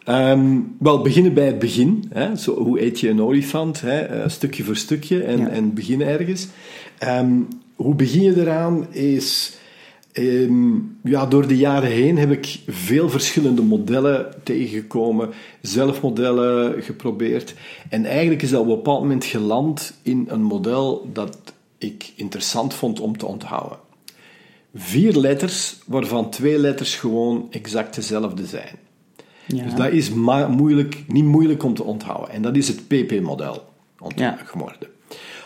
Ehm, 0.03 0.59
wel, 0.79 1.01
beginnen 1.01 1.33
bij 1.33 1.45
het 1.45 1.59
begin. 1.59 2.05
Hè? 2.13 2.35
Zo, 2.35 2.63
hoe 2.63 2.81
eet 2.81 2.99
je 2.99 3.09
een 3.09 3.21
olifant? 3.21 3.81
Hè? 3.81 3.99
Eh, 3.99 4.29
stukje 4.29 4.63
voor 4.63 4.75
stukje 4.75 5.23
en, 5.23 5.39
Ja. 5.39 5.47
en 5.47 5.73
beginnen 5.73 6.07
ergens. 6.07 6.47
Ehm, 6.97 7.31
hoe 7.75 7.95
begin 7.95 8.21
je 8.21 8.41
eraan 8.41 8.93
is... 8.93 9.57
ehm, 10.13 10.73
ja, 11.03 11.25
door 11.25 11.47
de 11.47 11.57
jaren 11.57 11.89
heen 11.89 12.17
heb 12.17 12.31
ik 12.31 12.59
veel 12.67 13.09
verschillende 13.09 13.61
modellen 13.61 14.33
tegengekomen. 14.43 15.29
Zelf 15.61 16.01
modellen 16.01 16.83
geprobeerd. 16.83 17.53
En 17.89 18.05
eigenlijk 18.05 18.41
is 18.41 18.49
dat 18.49 18.61
op 18.61 18.67
een 18.67 18.75
bepaald 18.75 19.01
moment 19.01 19.25
geland 19.25 19.93
in 20.01 20.25
een 20.29 20.43
model 20.43 21.09
dat 21.13 21.37
ik 21.77 22.13
interessant 22.15 22.73
vond 22.73 22.99
om 22.99 23.17
te 23.17 23.25
onthouden. 23.25 23.77
Vier 24.75 25.13
letters, 25.15 25.77
waarvan 25.85 26.29
twee 26.29 26.59
letters 26.59 26.95
gewoon 26.95 27.47
exact 27.51 27.95
dezelfde 27.95 28.45
zijn. 28.45 28.75
Ja. 29.47 29.63
Dus 29.63 29.75
dat 29.75 29.91
is 29.91 30.09
moeilijk, 30.49 31.03
niet 31.07 31.23
moeilijk 31.23 31.63
om 31.63 31.73
te 31.73 31.83
onthouden. 31.83 32.29
En 32.29 32.41
dat 32.41 32.55
is 32.55 32.67
het 32.67 32.87
PP-model 32.87 33.63
Ja. 34.15 34.37
geworden. 34.43 34.87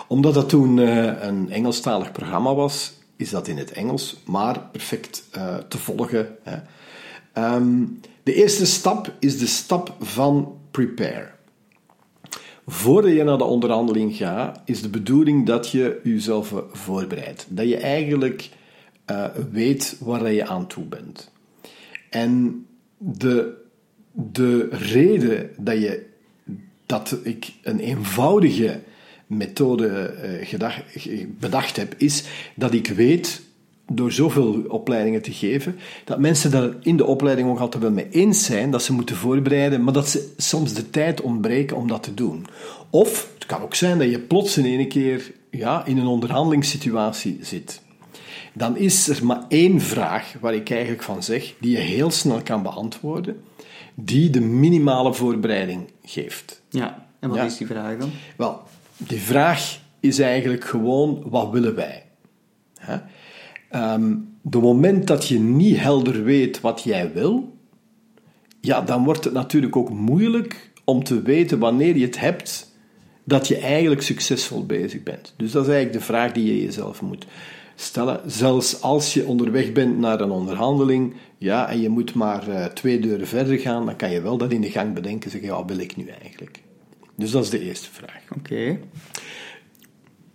Omdat 0.08 0.34
dat 0.34 0.50
toen 0.50 0.80
eh, 0.80 1.06
een 1.28 1.50
Engelstalig 1.52 2.12
programma 2.12 2.56
was, 2.56 2.94
is 3.18 3.30
dat 3.30 3.48
in 3.48 3.58
het 3.58 3.72
Engels, 3.72 4.18
maar 4.26 4.60
perfect 4.60 5.24
eh, 5.32 5.58
te 5.58 5.78
volgen. 5.78 6.36
Hè. 6.44 6.58
Ehm, 7.34 7.86
de 8.24 8.34
eerste 8.34 8.66
stap 8.66 9.14
is 9.20 9.38
de 9.38 9.48
stap 9.48 9.96
van 10.00 10.58
prepare. 10.72 11.30
Voordat 12.66 13.12
je 13.12 13.24
naar 13.24 13.38
de 13.38 13.44
onderhandeling 13.44 14.16
gaat, 14.16 14.62
is 14.66 14.82
de 14.82 14.90
bedoeling 14.90 15.46
dat 15.46 15.70
je 15.70 16.00
jezelf 16.04 16.54
voorbereidt. 16.72 17.46
Dat 17.50 17.68
je 17.68 17.78
eigenlijk 17.78 18.50
eh, 19.06 19.26
weet 19.52 19.98
waar 20.00 20.32
je 20.32 20.48
aan 20.48 20.68
toe 20.68 20.84
bent. 20.84 21.32
En 22.10 22.66
de, 22.98 23.54
de 24.12 24.68
reden 24.72 25.50
dat, 25.58 25.82
je, 25.82 26.06
dat 26.86 27.18
ik 27.24 27.54
een 27.64 27.80
eenvoudige 27.80 28.80
methode 29.28 29.88
eh, 29.88 30.48
gedacht, 30.48 30.82
ge- 30.96 31.28
bedacht 31.40 31.76
heb, 31.76 31.96
is 31.98 32.24
dat 32.56 32.74
ik 32.74 32.88
weet, 32.88 33.42
door 33.92 34.12
zoveel 34.12 34.64
opleidingen 34.68 35.22
te 35.22 35.32
geven, 35.32 35.76
dat 36.06 36.20
mensen 36.20 36.52
daar 36.52 36.70
in 36.82 36.98
de 36.98 37.06
opleiding 37.06 37.50
ook 37.50 37.60
altijd 37.60 37.84
wel 37.84 37.92
mee 37.92 38.10
eens 38.10 38.46
zijn 38.46 38.72
dat 38.72 38.84
ze 38.84 38.94
moeten 38.94 39.16
voorbereiden, 39.16 39.84
maar 39.84 39.94
dat 39.94 40.10
ze 40.10 40.34
soms 40.38 40.74
de 40.74 40.90
tijd 40.90 41.22
ontbreken 41.22 41.78
om 41.78 41.88
dat 41.88 42.04
te 42.04 42.14
doen. 42.14 42.46
Of 42.90 43.30
het 43.34 43.46
kan 43.46 43.62
ook 43.62 43.76
zijn 43.76 43.98
dat 44.00 44.10
je 44.10 44.20
plots 44.20 44.58
in 44.58 44.66
één 44.66 44.88
keer 44.88 45.32
ja, 45.52 45.86
in 45.86 45.98
een 45.98 46.08
onderhandelingssituatie 46.08 47.38
zit 47.42 47.82
dan 48.54 48.78
is 48.78 49.08
er 49.08 49.26
maar 49.26 49.42
één 49.50 49.82
vraag 49.82 50.34
waar 50.40 50.54
ik 50.56 50.70
eigenlijk 50.70 51.04
van 51.04 51.24
zeg, 51.24 51.54
die 51.60 51.72
je 51.72 51.78
heel 51.78 52.12
snel 52.12 52.42
kan 52.42 52.62
beantwoorden, 52.64 53.42
die 53.96 54.30
de 54.30 54.42
minimale 54.42 55.14
voorbereiding 55.14 55.82
geeft. 56.04 56.62
Ja, 56.70 57.08
en 57.20 57.30
wat 57.30 57.38
Ja. 57.38 57.44
is 57.44 57.58
die 57.58 57.68
vraag 57.68 57.98
dan? 57.98 58.10
Wel, 58.38 58.62
die 58.98 59.20
vraag 59.20 59.80
is 60.00 60.20
eigenlijk 60.20 60.66
gewoon, 60.66 61.24
wat 61.26 61.50
willen 61.50 61.76
wij? 61.76 62.06
Ehm, 63.70 64.16
de 64.42 64.60
moment 64.60 65.08
dat 65.08 65.28
je 65.28 65.40
niet 65.40 65.78
helder 65.78 66.24
weet 66.24 66.62
wat 66.62 66.84
jij 66.84 67.14
wil, 67.14 67.58
ja, 68.62 68.82
dan 68.82 69.04
wordt 69.04 69.24
het 69.24 69.34
natuurlijk 69.34 69.76
ook 69.76 69.90
moeilijk 69.90 70.72
om 70.84 71.04
te 71.04 71.22
weten 71.22 71.60
wanneer 71.60 71.98
je 71.98 72.06
het 72.06 72.20
hebt, 72.20 72.76
dat 73.24 73.48
je 73.48 73.58
eigenlijk 73.58 74.02
succesvol 74.02 74.66
bezig 74.66 75.04
bent. 75.04 75.34
Dus 75.38 75.52
dat 75.52 75.64
is 75.64 75.70
eigenlijk 75.74 76.00
de 76.00 76.06
vraag 76.06 76.32
die 76.32 76.46
je 76.46 76.64
jezelf 76.64 77.02
moet 77.02 77.26
stellen. 77.76 78.20
Zelfs 78.26 78.82
als 78.82 79.14
je 79.14 79.26
onderweg 79.26 79.72
bent 79.72 80.00
naar 80.00 80.22
een 80.22 80.32
onderhandeling, 80.32 81.14
ja, 81.38 81.70
en 81.70 81.82
je 81.82 81.90
moet 81.90 82.14
maar 82.14 82.48
eh, 82.48 82.66
twee 82.66 83.00
deuren 83.00 83.28
verder 83.28 83.60
gaan, 83.60 83.86
dan 83.86 83.96
kan 83.96 84.12
je 84.12 84.22
wel 84.22 84.38
dat 84.38 84.52
in 84.52 84.62
de 84.62 84.72
gang 84.72 84.94
bedenken, 84.94 85.32
zeggen, 85.32 85.50
ja, 85.50 85.56
wat 85.56 85.68
wil 85.68 85.80
ik 85.80 85.96
nu 85.96 86.08
eigenlijk? 86.08 86.60
Dus 87.18 87.32
dat 87.32 87.44
is 87.44 87.50
de 87.50 87.60
eerste 87.60 87.90
vraag. 87.92 88.22
Oké. 88.38 88.80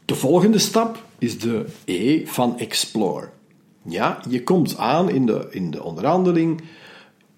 De 0.05 0.15
volgende 0.15 0.59
stap 0.59 1.05
is 1.19 1.39
de 1.39 1.67
E 1.85 2.27
van 2.27 2.59
explore. 2.59 3.29
Ja, 3.85 4.21
je 4.29 4.43
komt 4.43 4.77
aan 4.77 5.11
in 5.11 5.27
de, 5.27 5.49
in 5.51 5.71
de 5.71 5.83
onderhandeling. 5.83 6.61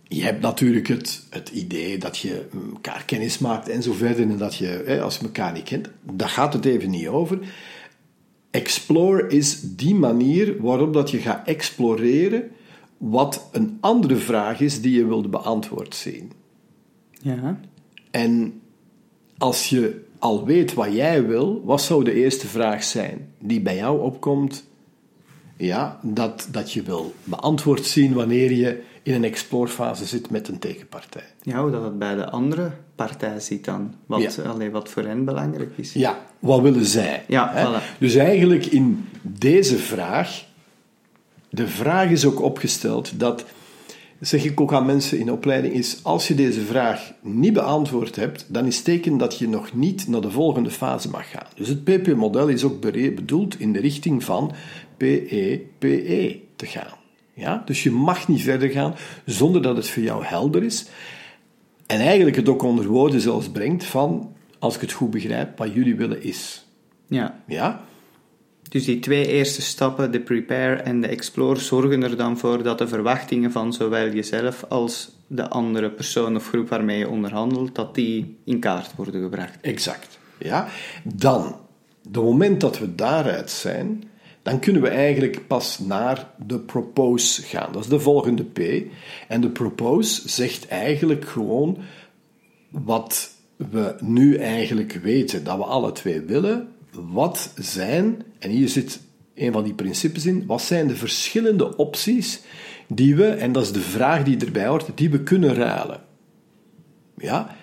Je 0.02 0.22
hebt 0.22 0.40
natuurlijk 0.40 0.88
het, 0.88 1.26
het 1.30 1.48
idee 1.48 1.98
dat 1.98 2.18
je 2.18 2.46
elkaar 2.72 3.04
kennis 3.04 3.38
maakt 3.38 3.68
en 3.68 3.82
zo 3.82 3.92
verder. 3.92 4.30
En 4.30 4.38
dat 4.38 4.54
je, 4.54 4.82
hè, 4.86 5.02
als 5.02 5.16
je 5.16 5.24
elkaar 5.24 5.52
niet 5.52 5.64
kent, 5.64 5.88
daar 6.12 6.28
gaat 6.28 6.52
het 6.52 6.64
even 6.64 6.90
niet 6.90 7.06
over. 7.06 7.38
Explore 8.50 9.28
is 9.28 9.60
die 9.60 9.94
manier 9.94 10.62
waarop 10.62 10.92
dat 10.92 11.10
je 11.10 11.18
gaat 11.18 11.46
exploreren 11.46 12.50
wat 12.98 13.48
een 13.52 13.78
andere 13.80 14.16
vraag 14.16 14.60
is 14.60 14.80
die 14.80 14.96
je 14.96 15.06
wilde 15.06 15.28
beantwoord 15.28 15.94
zien. 15.94 16.32
Ja. 17.22 17.60
En 18.10 18.60
als 19.38 19.68
je 19.68 20.04
al 20.18 20.44
weet 20.44 20.74
wat 20.74 20.92
jij 20.92 21.26
wil, 21.26 21.62
wat 21.64 21.82
zou 21.82 22.04
de 22.04 22.12
eerste 22.12 22.46
vraag 22.46 22.84
zijn 22.84 23.28
die 23.38 23.60
bij 23.60 23.76
jou 23.76 24.00
opkomt? 24.00 24.64
Ja, 25.56 25.98
dat, 26.02 26.48
dat 26.50 26.72
je 26.72 26.82
wil 26.82 27.14
beantwoord 27.24 27.86
zien 27.86 28.14
wanneer 28.14 28.52
je 28.52 28.82
in 29.02 29.14
een 29.14 29.24
explorefase 29.24 30.04
zit 30.04 30.30
met 30.30 30.48
een 30.48 30.58
tegenpartij. 30.58 31.22
Ja, 31.42 31.62
hoe 31.62 31.70
dat 31.70 31.82
het 31.84 31.98
bij 31.98 32.14
de 32.14 32.30
andere 32.30 32.70
partij 32.94 33.40
zit 33.40 33.64
dan. 33.64 33.94
Wat, 34.06 34.34
Ja. 34.34 34.42
allee, 34.42 34.70
wat 34.70 34.88
voor 34.88 35.02
hen 35.02 35.24
belangrijk 35.24 35.72
is. 35.76 35.92
Ja, 35.92 36.18
wat 36.38 36.60
willen 36.60 36.84
zij? 36.84 37.24
Ja, 37.28 37.52
voilà. 37.54 37.98
Dus 37.98 38.14
eigenlijk 38.14 38.66
in 38.66 39.08
deze 39.22 39.76
vraag, 39.76 40.44
de 41.50 41.68
vraag 41.68 42.10
is 42.10 42.24
ook 42.24 42.40
opgesteld 42.40 43.20
dat, 43.20 43.44
zeg 44.26 44.44
ik 44.44 44.60
ook 44.60 44.72
aan 44.72 44.86
mensen 44.86 45.18
in 45.18 45.26
de 45.26 45.32
opleiding, 45.32 45.74
is 45.74 45.98
als 46.02 46.28
je 46.28 46.34
deze 46.34 46.60
vraag 46.60 47.12
niet 47.20 47.52
beantwoord 47.52 48.16
hebt, 48.16 48.46
dan 48.48 48.66
is 48.66 48.82
teken 48.82 49.18
dat 49.18 49.38
je 49.38 49.48
nog 49.48 49.74
niet 49.74 50.08
naar 50.08 50.20
de 50.20 50.30
volgende 50.30 50.70
fase 50.70 51.10
mag 51.10 51.30
gaan. 51.30 51.46
Dus 51.54 51.68
het 51.68 51.84
PP-model 51.84 52.48
is 52.48 52.64
ook 52.64 52.80
bedoeld 53.14 53.60
in 53.60 53.72
de 53.72 53.80
richting 53.80 54.24
van 54.24 54.52
PE-PE 54.96 56.40
te 56.56 56.66
gaan. 56.66 56.98
Ja? 57.34 57.62
Dus 57.64 57.82
je 57.82 57.90
mag 57.90 58.28
niet 58.28 58.42
verder 58.42 58.68
gaan 58.68 58.94
zonder 59.24 59.62
dat 59.62 59.76
het 59.76 59.88
voor 59.88 60.02
jou 60.02 60.24
helder 60.24 60.62
is. 60.62 60.86
En 61.86 62.00
eigenlijk 62.00 62.36
het 62.36 62.48
ook 62.48 62.62
onder 62.62 62.86
woorden 62.86 63.20
zelfs 63.20 63.48
brengt 63.48 63.84
van, 63.84 64.32
als 64.58 64.74
ik 64.74 64.80
het 64.80 64.92
goed 64.92 65.10
begrijp, 65.10 65.58
wat 65.58 65.74
jullie 65.74 65.96
willen 65.96 66.22
is. 66.22 66.66
Ja. 67.08 67.42
Ja? 67.46 67.84
Dus 68.68 68.84
die 68.84 68.98
twee 68.98 69.26
eerste 69.26 69.62
stappen, 69.62 70.10
de 70.10 70.20
prepare 70.20 70.74
en 70.74 71.00
de 71.00 71.06
explore, 71.06 71.60
zorgen 71.60 72.02
er 72.02 72.16
dan 72.16 72.38
voor 72.38 72.62
dat 72.62 72.78
de 72.78 72.88
verwachtingen 72.88 73.52
van 73.52 73.72
zowel 73.72 74.10
jezelf 74.10 74.64
als 74.68 75.10
de 75.26 75.48
andere 75.48 75.90
persoon 75.90 76.36
of 76.36 76.48
groep 76.48 76.68
waarmee 76.68 76.98
je 76.98 77.08
onderhandelt, 77.08 77.74
dat 77.74 77.94
die 77.94 78.36
in 78.44 78.58
kaart 78.58 78.94
worden 78.96 79.22
gebracht. 79.22 79.58
Exact. 79.60 80.18
Ja? 80.38 80.68
Dan, 81.02 81.56
de 82.02 82.20
moment 82.20 82.60
dat 82.60 82.78
we 82.78 82.94
daaruit 82.94 83.50
zijn, 83.50 84.04
dan 84.42 84.58
kunnen 84.58 84.82
we 84.82 84.88
eigenlijk 84.88 85.46
pas 85.46 85.78
naar 85.78 86.30
de 86.46 86.58
propose 86.58 87.42
gaan. 87.42 87.72
Dat 87.72 87.82
is 87.82 87.88
de 87.88 88.00
volgende 88.00 88.44
P. 88.44 88.58
En 89.28 89.40
de 89.40 89.48
propose 89.48 90.28
zegt 90.28 90.68
eigenlijk 90.68 91.24
gewoon 91.24 91.78
wat 92.70 93.30
we 93.56 93.94
nu 94.00 94.36
eigenlijk 94.36 94.92
weten 94.92 95.44
dat 95.44 95.56
we 95.56 95.64
alle 95.64 95.92
twee 95.92 96.20
willen. 96.20 96.68
Wat 96.90 97.52
zijn, 97.54 98.22
en 98.44 98.50
hier 98.50 98.68
zit 98.68 99.00
een 99.34 99.52
van 99.52 99.64
die 99.64 99.74
principes 99.74 100.26
in, 100.26 100.46
wat 100.46 100.62
zijn 100.62 100.86
de 100.86 100.96
verschillende 100.96 101.76
opties 101.76 102.40
die 102.88 103.16
we, 103.16 103.26
en 103.26 103.52
dat 103.52 103.62
is 103.62 103.72
de 103.72 103.80
vraag 103.80 104.22
die 104.22 104.38
erbij 104.38 104.66
hoort, 104.66 104.90
die 104.94 105.10
we 105.10 105.22
kunnen 105.22 105.54
ruilen. 105.54 106.00
Ja? 107.16 107.56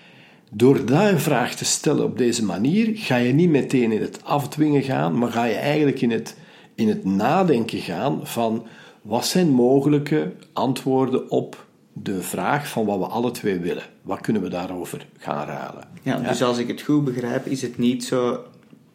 Door 0.51 0.85
daar 0.85 1.11
een 1.11 1.19
vraag 1.19 1.55
te 1.55 1.65
stellen 1.65 2.03
op 2.03 2.17
deze 2.17 2.45
manier, 2.45 2.91
ga 2.93 3.15
je 3.15 3.33
niet 3.33 3.49
meteen 3.49 3.91
in 3.91 4.01
het 4.01 4.23
afdwingen 4.23 4.83
gaan, 4.83 5.17
maar 5.17 5.31
ga 5.31 5.43
je 5.43 5.55
eigenlijk 5.55 6.01
in 6.01 6.11
het, 6.11 6.35
in 6.75 6.87
het 6.87 7.05
nadenken 7.05 7.79
gaan 7.79 8.19
van 8.23 8.65
wat 9.01 9.25
zijn 9.25 9.49
mogelijke 9.49 10.33
antwoorden 10.53 11.29
op 11.29 11.65
de 11.93 12.21
vraag 12.21 12.69
van 12.69 12.85
wat 12.85 12.99
we 12.99 13.05
alle 13.05 13.31
twee 13.31 13.59
willen. 13.59 13.83
Wat 14.01 14.21
kunnen 14.21 14.41
we 14.41 14.49
daarover 14.49 15.07
gaan 15.17 15.47
ruilen? 15.47 15.87
Ja, 16.01 16.17
dus 16.17 16.43
als 16.43 16.57
ik 16.57 16.67
het 16.67 16.81
goed 16.81 17.03
begrijp, 17.03 17.45
is 17.45 17.61
het 17.61 17.77
niet 17.77 18.03
zo 18.03 18.43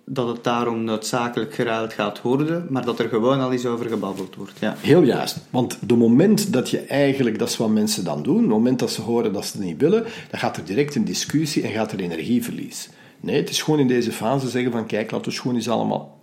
dat 0.09 0.29
het 0.29 0.45
daarom 0.45 0.85
noodzakelijk 0.85 1.55
geruild 1.55 1.93
gaat 1.93 2.23
worden, 2.23 2.67
maar 2.71 2.85
dat 2.85 2.99
er 2.99 3.09
gewoon 3.09 3.41
al 3.41 3.53
eens 3.53 3.67
over 3.67 3.87
gebabbeld 3.87 4.35
wordt. 4.35 4.59
Ja. 4.61 4.75
Heel 4.79 5.03
juist. 5.03 5.39
Want 5.51 5.79
de 5.89 5.97
moment 5.97 6.53
dat 6.53 6.71
je 6.71 6.81
eigenlijk, 6.81 7.39
dat 7.39 7.49
is 7.49 7.57
wat 7.57 7.69
mensen 7.69 8.05
dan 8.05 8.23
doen, 8.23 8.39
het 8.39 8.47
moment 8.47 8.79
dat 8.79 8.91
ze 8.91 9.03
horen 9.03 9.33
dat 9.33 9.47
ze 9.47 9.57
het 9.57 9.67
niet 9.67 9.81
willen, 9.81 10.03
dan 10.31 10.41
gaat 10.41 10.57
er 10.57 10.65
direct 10.65 10.95
een 10.95 11.05
discussie 11.05 11.63
en 11.63 11.73
gaat 11.73 11.93
er 11.93 12.01
energieverlies. 12.01 12.89
Nee, 13.21 13.37
het 13.37 13.51
is 13.51 13.63
gewoon 13.63 13.81
in 13.81 13.89
deze 13.89 14.13
fase 14.13 14.49
zeggen 14.49 14.73
van 14.73 14.87
kijk, 14.87 15.11
laten 15.11 15.33
we 15.33 15.39
gewoon 15.39 15.57
eens 15.57 15.69
allemaal 15.69 16.21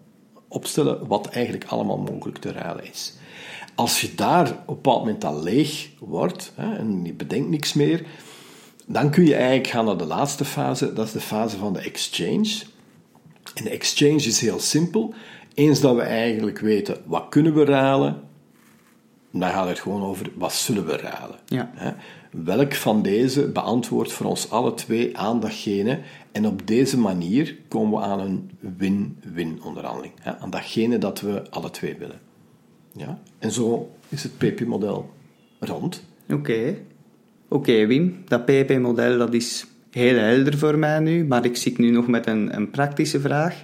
opstellen 0.47 1.07
wat 1.07 1.27
eigenlijk 1.27 1.65
allemaal 1.67 1.97
mogelijk 1.97 2.37
te 2.37 2.51
ruilen 2.51 2.89
is. 2.91 3.13
Als 3.75 4.01
je 4.01 4.15
daar 4.15 4.47
op 4.47 4.57
een 4.67 4.75
bepaald 4.75 4.99
moment 4.99 5.23
al 5.23 5.43
leeg 5.43 5.89
wordt 5.99 6.51
hè, 6.55 6.75
en 6.75 7.05
je 7.05 7.13
bedenkt 7.13 7.49
niks 7.49 7.73
meer, 7.73 8.05
dan 8.85 9.09
kun 9.09 9.25
je 9.25 9.35
eigenlijk 9.35 9.67
gaan 9.67 9.85
naar 9.85 9.97
de 9.97 10.05
laatste 10.05 10.45
fase, 10.45 10.93
dat 10.93 11.05
is 11.05 11.11
de 11.11 11.19
fase 11.19 11.57
van 11.57 11.73
de 11.73 11.79
exchange. 11.79 12.71
En 13.53 13.63
de 13.63 13.69
exchange 13.69 14.15
is 14.15 14.41
heel 14.41 14.59
simpel. 14.59 15.13
Eens 15.53 15.81
dat 15.81 15.95
we 15.95 16.01
eigenlijk 16.01 16.59
weten 16.59 16.97
wat 17.05 17.25
kunnen 17.29 17.53
we 17.53 17.65
ruilen, 17.65 18.21
dan 19.31 19.49
gaat 19.49 19.67
het 19.67 19.79
gewoon 19.79 20.03
over 20.03 20.31
wat 20.35 20.53
zullen 20.53 20.85
we 20.85 20.97
ruilen. 20.97 21.39
Ja. 21.45 21.71
Hè? 21.73 21.91
Welk 22.31 22.73
van 22.73 23.01
deze 23.01 23.47
beantwoordt 23.47 24.11
voor 24.11 24.25
ons 24.25 24.49
alle 24.49 24.73
twee 24.73 25.17
aan 25.17 25.39
datgene 25.39 25.99
en 26.31 26.47
op 26.47 26.67
deze 26.67 26.97
manier 26.99 27.57
komen 27.67 27.99
we 27.99 28.05
aan 28.05 28.19
een 28.19 28.51
win-win 28.77 29.63
onderhandeling. 29.63 30.13
Hè? 30.21 30.37
Aan 30.37 30.49
datgene 30.49 30.97
dat 30.97 31.21
we 31.21 31.49
alle 31.49 31.69
twee 31.69 31.95
willen. 31.95 32.19
Ja? 32.91 33.19
En 33.39 33.51
zo 33.51 33.91
is 34.09 34.23
het 34.23 34.37
PP-model 34.37 35.09
rond. 35.59 36.03
Oké. 36.29 36.77
Oké, 37.47 37.85
Wim. 37.85 38.23
Dat 38.25 38.45
PP-model 38.45 39.17
dat 39.17 39.33
is 39.33 39.65
heel 39.93 40.17
helder 40.17 40.57
voor 40.57 40.77
mij 40.77 40.99
nu, 40.99 41.25
maar 41.25 41.45
ik 41.45 41.57
zit 41.57 41.77
nu 41.77 41.89
nog 41.89 42.07
met 42.07 42.27
een, 42.27 42.55
een 42.55 42.69
praktische 42.69 43.19
vraag. 43.19 43.63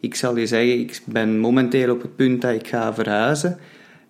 Ik 0.00 0.14
zal 0.14 0.36
je 0.36 0.46
zeggen, 0.46 0.78
ik 0.78 1.00
ben 1.06 1.38
momenteel 1.38 1.92
op 1.92 2.02
het 2.02 2.16
punt 2.16 2.42
dat 2.42 2.54
ik 2.54 2.66
ga 2.66 2.94
verhuizen. 2.94 3.58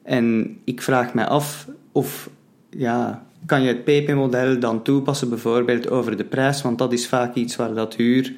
En 0.03 0.57
ik 0.65 0.83
vraag 0.83 1.15
me 1.15 1.27
af 1.27 1.69
of, 1.93 2.31
ja, 2.71 3.27
kan 3.47 3.63
je 3.63 3.69
het 3.69 3.85
PP-model 3.85 4.59
dan 4.59 4.83
toepassen 4.83 5.29
bijvoorbeeld 5.29 5.91
over 5.91 6.17
de 6.17 6.25
prijs? 6.25 6.63
Want 6.63 6.79
dat 6.79 6.93
is 6.93 7.09
vaak 7.09 7.35
iets 7.35 7.57
waar 7.57 7.75
dat 7.75 7.97
huur, 7.97 8.33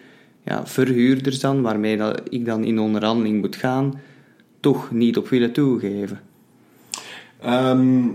ja, 0.44 0.66
verhuurders 0.66 1.40
dan, 1.40 1.62
waarmee 1.62 1.96
dat 1.96 2.20
ik 2.28 2.44
dan 2.44 2.64
in 2.64 2.78
onderhandeling 2.78 3.40
moet 3.40 3.56
gaan, 3.56 4.00
toch 4.60 4.90
niet 4.90 5.16
op 5.16 5.28
willen 5.28 5.52
toegeven. 5.52 6.20
Ehm, 7.40 8.08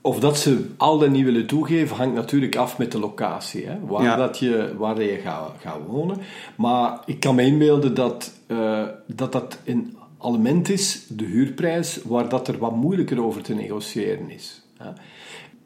of 0.00 0.20
dat 0.20 0.38
ze 0.38 0.66
al 0.76 0.98
dan 0.98 1.12
niet 1.12 1.24
willen 1.24 1.46
toegeven, 1.46 1.96
hangt 1.96 2.14
natuurlijk 2.14 2.56
af 2.56 2.78
met 2.78 2.92
de 2.92 2.98
locatie, 2.98 3.66
hè? 3.66 3.78
Waar, 3.86 4.02
Ja. 4.02 4.16
dat 4.16 4.38
je, 4.38 4.74
waar 4.78 5.02
je 5.02 5.16
gaat, 5.16 5.52
gaat 5.60 5.78
wonen. 5.86 6.16
Maar 6.56 7.00
ik 7.06 7.20
kan 7.20 7.34
me 7.34 7.42
inbeelden 7.42 7.94
dat, 7.94 8.32
eh, 8.46 8.82
dat 9.06 9.32
dat 9.32 9.58
een 9.64 9.96
element 10.22 10.68
is, 10.68 11.04
de 11.08 11.24
huurprijs, 11.24 12.00
waar 12.04 12.28
dat 12.28 12.48
er 12.48 12.58
wat 12.58 12.76
moeilijker 12.76 13.24
over 13.24 13.42
te 13.42 13.54
negociëren 13.54 14.30
is. 14.30 14.62
Hè? 14.76 14.90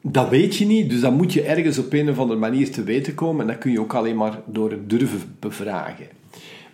Dat 0.01 0.29
weet 0.29 0.55
je 0.55 0.65
niet, 0.65 0.89
dus 0.89 0.99
dat 1.01 1.13
moet 1.13 1.33
je 1.33 1.41
ergens 1.43 1.77
op 1.77 1.93
een 1.93 2.09
of 2.09 2.19
andere 2.19 2.39
manier 2.39 2.71
te 2.71 2.83
weten 2.83 3.13
komen. 3.15 3.41
En 3.41 3.47
dat 3.47 3.57
kun 3.57 3.71
je 3.71 3.79
ook 3.81 3.93
alleen 3.93 4.15
maar 4.17 4.41
door 4.45 4.71
het 4.71 4.89
durven 4.89 5.35
bevragen. 5.39 6.07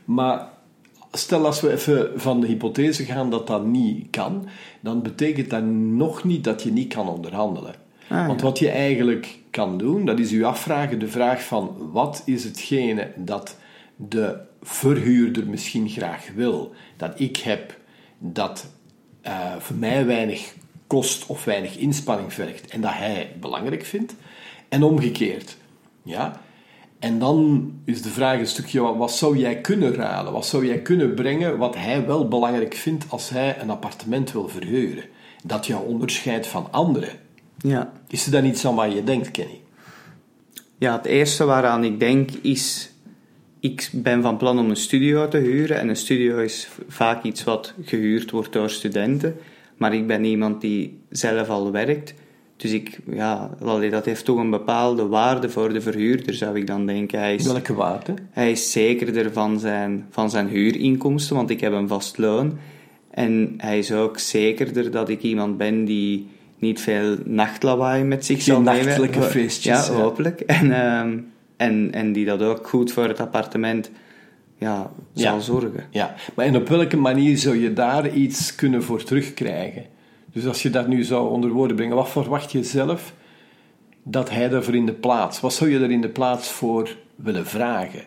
Maar 0.06 0.48
stel 1.12 1.46
als 1.46 1.62
we 1.62 1.72
even 1.72 2.12
van 2.16 2.42
de 2.42 2.48
hypothese 2.48 3.06
gaan 3.06 3.30
dat 3.30 3.48
dat 3.48 3.66
niet 3.66 4.08
kan, 4.10 4.48
dan 4.80 5.02
betekent 5.02 5.50
dat 5.50 5.64
nog 5.64 6.24
niet 6.24 6.44
dat 6.44 6.64
je 6.64 6.72
niet 6.72 6.94
kan 6.94 7.10
onderhandelen. 7.10 7.76
Ah, 8.08 8.28
Want 8.28 8.40
ja. 8.40 8.46
wat 8.46 8.60
je 8.60 8.70
eigenlijk 8.70 9.38
kan 9.50 9.78
doen, 9.78 10.06
dat 10.06 10.20
is 10.20 10.30
je 10.30 10.46
afvragen 10.46 11.00
de 11.00 11.08
vraag 11.08 11.44
van 11.44 11.76
wat 11.92 12.22
is 12.26 12.44
hetgene 12.44 13.12
dat 13.16 13.58
de 13.96 14.38
verhuurder 14.62 15.48
misschien 15.48 15.90
graag 15.90 16.30
wil, 16.36 16.74
dat 16.98 17.20
ik 17.20 17.38
heb, 17.38 17.78
dat 18.18 18.68
eh, 19.22 19.56
voor 19.58 19.76
mij 19.76 20.06
weinig 20.06 20.54
kost 20.88 21.26
of 21.26 21.46
weinig 21.46 21.78
inspanning 21.78 22.34
vergt 22.34 22.68
en 22.68 22.82
dat 22.82 22.94
hij 22.94 23.36
belangrijk 23.40 23.86
vindt. 23.86 24.16
En 24.70 24.84
omgekeerd. 24.84 25.58
Ja? 26.04 26.42
En 27.00 27.20
dan 27.20 27.72
is 27.86 28.02
de 28.02 28.10
vraag 28.10 28.40
een 28.40 28.48
stukje, 28.48 28.82
wat, 28.82 29.12
zou 29.12 29.38
jij 29.38 29.62
kunnen 29.62 29.94
ruilen? 29.94 30.34
Wat 30.34 30.46
zou 30.46 30.66
jij 30.66 30.82
kunnen 30.82 31.14
brengen 31.14 31.58
wat 31.58 31.76
hij 31.76 32.06
wel 32.06 32.28
belangrijk 32.28 32.74
vindt 32.74 33.06
als 33.10 33.30
hij 33.30 33.62
een 33.62 33.70
appartement 33.70 34.32
wil 34.32 34.48
verhuren? 34.48 35.04
Dat 35.44 35.66
jou 35.66 35.88
onderscheidt 35.88 36.48
van 36.48 36.68
anderen. 36.72 37.10
Ja. 37.58 37.92
Is 38.08 38.26
er 38.26 38.32
dan 38.32 38.46
iets 38.46 38.66
aan 38.66 38.76
wat 38.76 38.94
je 38.94 39.04
denkt, 39.04 39.32
Kenny? 39.32 39.62
Ja, 40.78 40.98
het 40.98 41.06
eerste 41.06 41.46
waaraan 41.46 41.84
ik 41.84 42.00
denk 42.00 42.32
is... 42.32 42.92
Ik 43.62 43.90
ben 43.94 44.22
van 44.22 44.38
plan 44.38 44.60
om 44.60 44.70
een 44.70 44.76
studio 44.76 45.28
te 45.28 45.38
huren. 45.38 45.80
En 45.80 45.90
een 45.90 45.96
studio 45.96 46.38
is 46.38 46.70
vaak 46.88 47.24
iets 47.24 47.44
wat 47.44 47.74
gehuurd 47.84 48.32
wordt 48.32 48.54
door 48.54 48.70
studenten. 48.70 49.36
Maar 49.78 49.94
ik 49.94 50.08
ben 50.08 50.24
iemand 50.24 50.62
die 50.62 51.00
zelf 51.10 51.50
al 51.50 51.72
werkt. 51.72 52.14
Dus 52.60 52.72
ik, 52.72 53.00
ja, 53.12 53.50
dat 53.90 54.06
heeft 54.06 54.26
toch 54.26 54.38
een 54.38 54.50
bepaalde 54.50 55.08
waarde 55.08 55.50
voor 55.50 55.74
de 55.74 55.82
verhuurder, 55.82 56.34
zou 56.34 56.58
ik 56.58 56.68
dan 56.68 56.86
denken. 56.86 57.20
Hij 57.20 57.36
is, 57.36 57.46
Welke 57.46 57.74
waarde? 57.74 58.14
hij 58.32 58.52
is 58.52 58.72
zekerder 58.72 59.34
van 59.34 59.60
zijn, 59.60 60.06
van 60.10 60.30
zijn 60.30 60.48
huurinkomsten, 60.48 61.36
want 61.36 61.50
ik 61.50 61.60
heb 61.62 61.74
een 61.74 61.88
vast 61.88 62.18
loon. 62.18 62.58
En 63.12 63.54
hij 63.58 63.78
is 63.80 63.92
ook 63.92 64.20
zekerder 64.20 64.92
dat 64.92 65.10
ik 65.10 65.22
iemand 65.22 65.58
ben 65.58 65.86
die 65.86 66.28
niet 66.58 66.82
veel 66.82 67.16
nachtlawaai 67.26 68.04
met 68.04 68.26
zich 68.26 68.42
zal 68.42 68.62
nemen. 68.62 68.86
nachtelijke 68.86 69.22
feestjes, 69.22 69.88
Ja, 69.88 69.94
ja. 69.94 70.00
hopelijk. 70.02 70.40
En, 70.40 70.72
ehm, 70.84 71.18
en, 71.58 71.90
en 71.94 72.14
die 72.14 72.26
dat 72.26 72.42
ook 72.42 72.68
goed 72.68 72.92
voor 72.92 73.08
het 73.08 73.20
appartement 73.20 73.92
ja, 74.58 74.92
zal 75.14 75.34
Ja. 75.36 75.40
zorgen. 75.40 75.84
Ja, 75.90 76.16
maar 76.36 76.46
en 76.46 76.56
op 76.56 76.68
welke 76.70 76.98
manier 76.98 77.38
zou 77.38 77.58
je 77.62 77.74
daar 77.74 78.14
iets 78.14 78.56
kunnen 78.56 78.84
voor 78.84 79.04
terugkrijgen? 79.04 79.84
Dus 80.32 80.48
als 80.48 80.62
je 80.62 80.70
dat 80.70 80.88
nu 80.88 81.04
zou 81.04 81.30
onder 81.30 81.50
woorden 81.50 81.76
brengen, 81.76 81.96
wat 81.96 82.10
verwacht 82.10 82.52
je 82.52 82.64
zelf 82.64 83.14
dat 84.04 84.30
hij 84.30 84.50
daarvoor 84.50 84.76
in 84.76 84.86
de 84.86 84.94
plaats? 84.94 85.40
Wat 85.40 85.54
zou 85.54 85.70
je 85.70 85.80
er 85.80 85.92
in 85.92 86.02
de 86.02 86.10
plaats 86.10 86.50
voor 86.50 86.96
willen 87.16 87.46
vragen? 87.46 88.02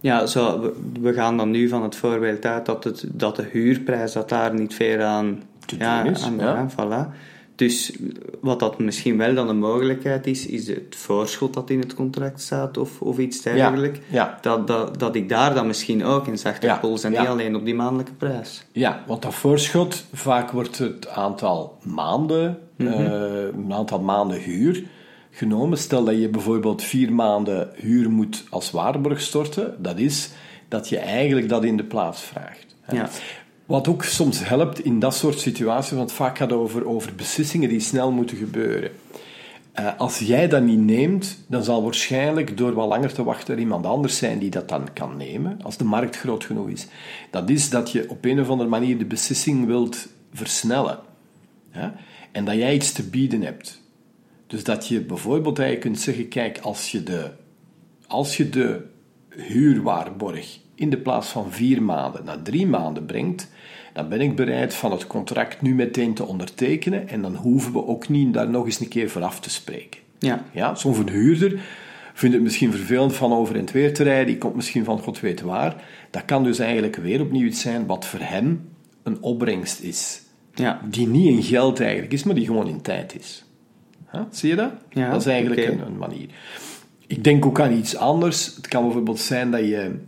Ja, 0.00 0.26
zo, 0.26 0.72
we, 1.00 1.12
gaan 1.12 1.36
dan 1.36 1.50
nu 1.50 1.68
van 1.68 1.82
het 1.82 1.96
voorbeeld 1.96 2.44
uit 2.44 2.66
dat, 2.66 2.84
het, 2.84 3.04
dat 3.06 3.36
de 3.36 3.48
huurprijs 3.50 4.12
dat 4.12 4.28
daar 4.28 4.54
niet 4.54 4.74
veel 4.74 5.00
aan, 5.00 5.42
Te 5.66 5.76
ja, 5.78 6.04
is, 6.04 6.22
aan 6.22 6.38
ja. 6.38 6.54
ja, 6.54 6.70
voilà. 6.70 7.14
Dus 7.60 7.92
wat 8.40 8.60
dat 8.60 8.78
misschien 8.78 9.16
wel 9.18 9.34
dan 9.34 9.48
een 9.48 9.58
mogelijkheid 9.58 10.26
is, 10.26 10.46
is 10.46 10.66
het 10.66 10.96
voorschot 10.96 11.54
dat 11.54 11.70
in 11.70 11.78
het 11.78 11.94
contract 11.94 12.40
staat 12.40 12.78
of, 12.78 13.00
of 13.00 13.18
iets 13.18 13.42
dergelijks. 13.42 13.98
ja. 14.10 14.38
Dat, 14.40 14.66
dat, 14.66 14.98
dat 14.98 15.14
ik 15.14 15.28
daar 15.28 15.54
dan 15.54 15.66
misschien 15.66 16.04
ook 16.04 16.26
in 16.26 16.38
zachte 16.38 16.66
Ja, 16.66 16.76
pols 16.76 17.04
en 17.04 17.10
niet 17.10 17.20
alleen 17.20 17.56
op 17.56 17.64
die 17.64 17.74
maandelijke 17.74 18.12
prijs. 18.12 18.64
Ja, 18.72 19.02
want 19.06 19.22
dat 19.22 19.34
voorschot, 19.34 20.04
vaak 20.12 20.50
wordt 20.50 20.78
het 20.78 21.08
aantal 21.08 21.78
maanden, 21.82 22.58
Mhm. 22.76 22.88
eh, 22.92 23.42
een 23.64 23.72
aantal 23.72 24.00
maanden 24.00 24.40
huur 24.40 24.82
genomen. 25.30 25.78
Stel 25.78 26.04
dat 26.04 26.18
je 26.20 26.28
bijvoorbeeld 26.28 26.82
vier 26.82 27.12
maanden 27.12 27.70
huur 27.74 28.10
moet 28.10 28.44
als 28.50 28.70
waarborg 28.70 29.20
storten, 29.20 29.74
dat 29.78 29.98
is 29.98 30.30
dat 30.68 30.88
je 30.88 30.98
eigenlijk 30.98 31.48
dat 31.48 31.64
in 31.64 31.76
de 31.76 31.84
plaats 31.84 32.22
vraagt. 32.22 32.66
Ja. 32.92 33.08
Wat 33.70 33.88
ook 33.88 34.04
soms 34.04 34.48
helpt 34.48 34.84
in 34.84 34.98
dat 34.98 35.14
soort 35.14 35.40
situaties, 35.40 35.96
want 35.96 36.12
vaak 36.12 36.38
gaat 36.38 36.50
het 36.50 36.58
over, 36.58 36.86
over 36.86 37.14
beslissingen 37.14 37.68
die 37.68 37.80
snel 37.80 38.12
moeten 38.12 38.36
gebeuren. 38.36 38.90
Eh, 39.72 39.98
als 39.98 40.18
jij 40.18 40.48
dat 40.48 40.62
niet 40.62 40.78
neemt, 40.78 41.44
dan 41.46 41.64
zal 41.64 41.82
waarschijnlijk 41.82 42.56
door 42.56 42.72
wat 42.72 42.88
langer 42.88 43.12
te 43.12 43.24
wachten 43.24 43.54
er 43.54 43.60
iemand 43.60 43.86
anders 43.86 44.16
zijn 44.16 44.38
die 44.38 44.50
dat 44.50 44.68
dan 44.68 44.92
kan 44.92 45.16
nemen, 45.16 45.62
als 45.62 45.76
de 45.76 45.84
markt 45.84 46.16
groot 46.16 46.44
genoeg 46.44 46.68
is. 46.68 46.86
Dat 47.30 47.50
is 47.50 47.70
dat 47.70 47.90
je 47.90 48.08
op 48.08 48.24
een 48.24 48.40
of 48.40 48.48
andere 48.48 48.68
manier 48.68 48.98
de 48.98 49.04
beslissing 49.04 49.66
wilt 49.66 50.08
versnellen. 50.32 50.98
En 52.32 52.44
dat 52.44 52.54
jij 52.54 52.74
iets 52.74 52.92
te 52.92 53.02
bieden 53.02 53.42
hebt. 53.42 53.82
Dus 54.46 54.64
dat 54.64 54.88
je 54.88 55.00
bijvoorbeeld 55.00 55.58
eigenlijk 55.58 55.90
kunt 55.90 56.04
zeggen, 56.04 56.28
kijk, 56.28 56.58
als 56.58 56.90
je 56.90 57.02
de, 57.02 57.30
als 58.06 58.36
je 58.36 58.48
de 58.48 58.86
huurwaarborg 59.28 60.58
in 60.74 60.90
de 60.90 60.98
plaats 60.98 61.28
van 61.28 61.52
vier 61.52 61.82
maanden 61.82 62.24
naar 62.24 62.42
drie 62.42 62.66
maanden 62.66 63.06
brengt, 63.06 63.48
dan 63.92 64.08
ben 64.08 64.20
ik 64.20 64.36
bereid 64.36 64.74
van 64.74 64.90
het 64.90 65.06
contract 65.06 65.62
nu 65.62 65.74
meteen 65.74 66.14
te 66.14 66.24
ondertekenen 66.24 67.08
en 67.08 67.22
dan 67.22 67.34
hoeven 67.34 67.72
we 67.72 67.86
ook 67.86 68.08
niet 68.08 68.34
daar 68.34 68.50
nog 68.50 68.64
eens 68.64 68.80
een 68.80 68.88
keer 68.88 69.10
voor 69.10 69.22
af 69.22 69.40
te 69.40 69.50
spreken. 69.50 70.00
Ja, 70.18 70.44
Ja, 70.52 70.74
zo'n 70.74 70.94
verhuurder 70.94 71.60
vindt 72.14 72.34
het 72.34 72.44
misschien 72.44 72.70
vervelend 72.70 73.14
van 73.14 73.32
over 73.32 73.54
en 73.54 73.60
het 73.60 73.72
weer 73.72 73.94
te 73.94 74.02
rijden, 74.02 74.26
die 74.26 74.38
komt 74.38 74.54
misschien 74.54 74.84
van 74.84 74.98
god 74.98 75.20
weet 75.20 75.40
waar. 75.40 75.84
Dat 76.10 76.24
kan 76.24 76.44
dus 76.44 76.58
eigenlijk 76.58 76.96
weer 76.96 77.20
opnieuw 77.20 77.46
iets 77.46 77.60
zijn 77.60 77.86
wat 77.86 78.06
voor 78.06 78.20
hem 78.22 78.68
een 79.02 79.22
opbrengst 79.22 79.80
is. 79.80 80.22
ja, 80.54 80.80
Die 80.88 81.08
niet 81.08 81.28
in 81.28 81.42
geld 81.42 81.80
eigenlijk 81.80 82.12
is, 82.12 82.22
maar 82.24 82.34
die 82.34 82.46
gewoon 82.46 82.68
in 82.68 82.80
tijd 82.80 83.18
is. 83.18 83.44
Huh? 84.12 84.20
Zie 84.30 84.48
je 84.48 84.56
dat? 84.56 84.72
Ja, 84.90 85.10
dat 85.10 85.20
is 85.20 85.26
eigenlijk 85.26 85.66
een, 85.66 85.86
een 85.86 85.98
manier. 85.98 86.28
Ik 87.06 87.24
denk 87.24 87.46
ook 87.46 87.60
aan 87.60 87.72
iets 87.72 87.96
anders. 87.96 88.56
Het 88.56 88.68
kan 88.68 88.82
bijvoorbeeld 88.82 89.18
zijn 89.20 89.50
dat 89.50 89.60
je 89.60 89.98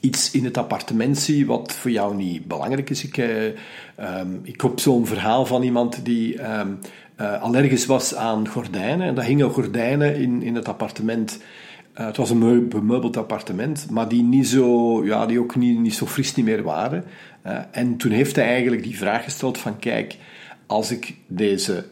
iets 0.00 0.30
in 0.30 0.44
het 0.44 0.58
appartement 0.58 1.18
ziet 1.18 1.46
wat 1.46 1.72
voor 1.72 1.90
jou 1.90 2.14
niet 2.14 2.46
belangrijk 2.46 2.90
is. 2.90 3.04
Ik, 3.04 3.16
ehm, 3.16 4.34
ik 4.42 4.60
heb 4.60 4.78
zo'n 4.78 5.06
verhaal 5.06 5.46
van 5.46 5.62
iemand 5.62 6.04
die 6.04 6.38
ehm, 6.38 6.72
eh, 7.16 7.42
allergisch 7.42 7.86
was 7.86 8.14
aan 8.14 8.48
gordijnen. 8.48 9.06
En 9.06 9.14
daar 9.14 9.24
hingen 9.24 9.50
gordijnen 9.50 10.16
in, 10.16 10.42
in 10.42 10.54
het 10.54 10.68
appartement. 10.68 11.42
Eh, 11.92 12.06
het 12.06 12.16
was 12.16 12.30
een 12.30 12.38
meu- 12.38 12.66
bemeubeld 12.68 13.16
appartement, 13.16 13.86
maar 13.90 14.08
die, 14.08 14.22
niet 14.22 14.46
zo, 14.46 15.04
ja, 15.04 15.26
die 15.26 15.40
ook 15.40 15.56
niet, 15.56 15.78
niet 15.78 15.94
zo 15.94 16.06
fris 16.06 16.34
niet 16.34 16.44
meer 16.44 16.62
waren. 16.62 17.04
En 17.70 17.96
toen 17.96 18.10
heeft 18.10 18.36
hij 18.36 18.44
eigenlijk 18.44 18.82
die 18.82 18.96
vraag 18.96 19.24
gesteld 19.24 19.58
van 19.58 19.78
kijk, 19.78 20.16
als 20.66 20.90
ik 20.90 21.14
deze 21.26 21.84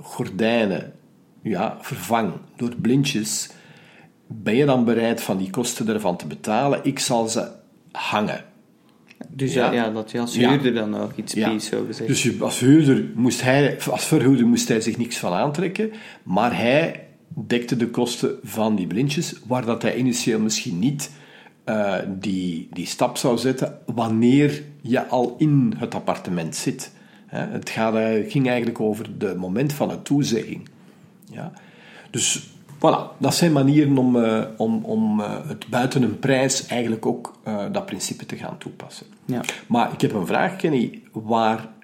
gordijnen 0.00 0.92
ja, 1.42 1.76
vervang 1.80 2.32
door 2.56 2.74
blindjes, 2.80 3.50
ben 4.26 4.54
je 4.56 4.64
dan 4.64 4.84
bereid 4.84 5.20
van 5.22 5.36
die 5.36 5.50
kosten 5.50 5.88
ervan 5.88 6.16
te 6.16 6.26
betalen? 6.26 6.80
Ik 6.82 6.98
zal 6.98 7.28
ze 7.28 7.48
hangen. 7.92 8.44
dus 9.28 9.52
Ja. 9.52 9.72
ja. 9.72 9.90
dat 9.90 10.10
je 10.10 10.20
als 10.20 10.34
Ja. 10.34 10.50
huurder 10.50 10.74
dan 10.74 10.96
ook 10.96 11.12
iets 11.16 11.32
Ja. 11.32 11.50
biedt, 11.50 11.62
zo 11.62 11.84
gezegd. 11.86 12.08
Dus 12.08 12.40
als, 12.40 12.58
huurder 12.58 13.04
moest 13.14 13.42
hij, 13.42 13.78
als 13.90 14.04
verhuurder 14.04 14.46
moest 14.46 14.68
hij 14.68 14.80
zich 14.80 14.96
niks 14.96 15.16
van 15.18 15.32
aantrekken, 15.32 15.90
maar 16.22 16.56
hij 16.58 17.06
dekte 17.28 17.76
de 17.76 17.88
kosten 17.90 18.34
van 18.42 18.76
die 18.76 18.86
blindjes, 18.86 19.34
waar 19.46 19.64
dat 19.64 19.82
hij 19.82 19.96
initieel 19.96 20.40
misschien 20.40 20.78
niet 20.78 21.10
eh, 21.64 21.94
die, 22.18 22.68
die 22.72 22.86
stap 22.86 23.16
zou 23.16 23.38
zetten 23.38 23.78
wanneer 23.86 24.62
je 24.80 25.06
al 25.06 25.34
in 25.38 25.74
het 25.76 25.94
appartement 25.94 26.56
zit. 26.56 26.92
Hè, 27.26 27.38
Het 27.46 27.70
gaat, 27.70 27.94
eh, 27.94 28.30
ging 28.30 28.46
eigenlijk 28.48 28.80
over 28.80 29.06
het 29.18 29.36
moment 29.36 29.72
van 29.72 29.90
een 29.90 30.02
toezegging. 30.02 30.68
Ja? 31.32 31.52
Dus 32.10 32.48
voilà, 32.78 33.18
dat 33.18 33.34
zijn 33.34 33.52
manieren 33.52 33.98
om, 33.98 34.16
eh, 34.16 34.42
om, 34.56 34.84
om 34.84 35.20
eh, 35.20 35.48
het 35.48 35.66
buiten 35.68 36.02
een 36.02 36.18
prijs 36.18 36.66
eigenlijk 36.66 37.06
ook 37.06 37.32
eh, 37.42 37.64
dat 37.72 37.86
principe 37.86 38.26
te 38.26 38.36
gaan 38.36 38.58
toepassen. 38.58 39.06
Ja. 39.24 39.40
Maar 39.66 39.92
ik 39.92 40.00
heb 40.00 40.12
een 40.12 40.26
vraag, 40.26 40.56
Kenny. 40.56 41.02
Waar, 41.12 41.74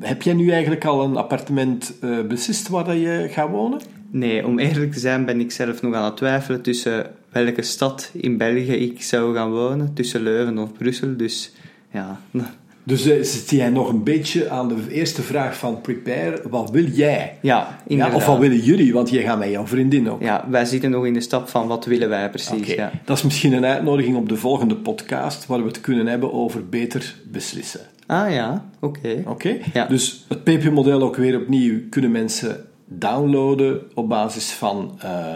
heb 0.00 0.22
jij 0.22 0.34
nu 0.34 0.50
eigenlijk 0.50 0.84
al 0.84 1.04
een 1.04 1.16
appartement 1.16 1.94
beslist 2.28 2.68
waar 2.68 2.84
dat 2.84 2.96
je 2.96 3.26
gaat 3.30 3.50
wonen? 3.50 3.80
Nee, 4.10 4.46
om 4.46 4.58
eerlijk 4.58 4.92
te 4.92 4.98
zijn 4.98 5.24
ben 5.24 5.40
ik 5.40 5.52
zelf 5.52 5.82
nog 5.82 5.94
aan 5.94 6.04
het 6.04 6.16
twijfelen 6.16 6.62
tussen 6.62 7.06
welke 7.28 7.62
stad 7.62 8.10
in 8.12 8.36
België 8.36 8.72
ik 8.72 9.02
zou 9.02 9.34
gaan 9.34 9.50
wonen, 9.50 9.94
tussen 9.94 10.22
Leuven 10.22 10.58
of 10.58 10.72
Brussel. 10.72 11.16
Dus 11.16 11.52
ja, 11.90 12.20
Dus 12.86 13.06
eh, 13.06 13.22
zit 13.22 13.50
jij 13.50 13.70
nog 13.70 13.88
een 13.88 14.02
beetje 14.02 14.50
aan 14.50 14.68
de 14.68 14.76
eerste 14.90 15.22
vraag 15.22 15.56
van 15.56 15.80
Prepare. 15.80 16.42
Wat 16.48 16.70
wil 16.70 16.84
jij? 16.84 17.38
ja 17.42 17.78
of 18.14 18.26
wat 18.26 18.38
willen 18.38 18.58
jullie? 18.58 18.92
Want 18.92 19.10
jij 19.10 19.22
gaat 19.22 19.38
met 19.38 19.50
jouw 19.50 19.66
vriendin 19.66 20.10
ook. 20.10 20.22
Ja, 20.22 20.44
wij 20.48 20.64
zitten 20.64 20.90
nog 20.90 21.06
in 21.06 21.14
de 21.14 21.20
stap 21.20 21.48
van 21.48 21.66
wat 21.66 21.84
willen 21.84 22.08
wij 22.08 22.30
precies. 22.30 22.66
Ja. 22.66 22.90
Dat 23.04 23.16
is 23.16 23.22
misschien 23.22 23.52
een 23.52 23.64
uitnodiging 23.64 24.16
op 24.16 24.28
de 24.28 24.36
volgende 24.36 24.76
podcast, 24.76 25.46
waar 25.46 25.60
we 25.60 25.66
het 25.66 25.80
kunnen 25.80 26.06
hebben 26.06 26.32
over 26.32 26.68
beter 26.68 27.14
beslissen. 27.24 27.80
Ah 28.06 28.32
ja, 28.32 28.64
oké. 28.80 29.22
Oké? 29.26 29.58
Ja. 29.72 29.86
Dus 29.86 30.24
het 30.28 30.44
PP-model 30.44 31.02
ook 31.02 31.16
weer 31.16 31.40
opnieuw 31.40 31.80
kunnen 31.90 32.10
mensen 32.10 32.64
downloaden 32.84 33.80
op 33.94 34.08
basis 34.08 34.50
van 34.50 34.98
eh, 35.00 35.32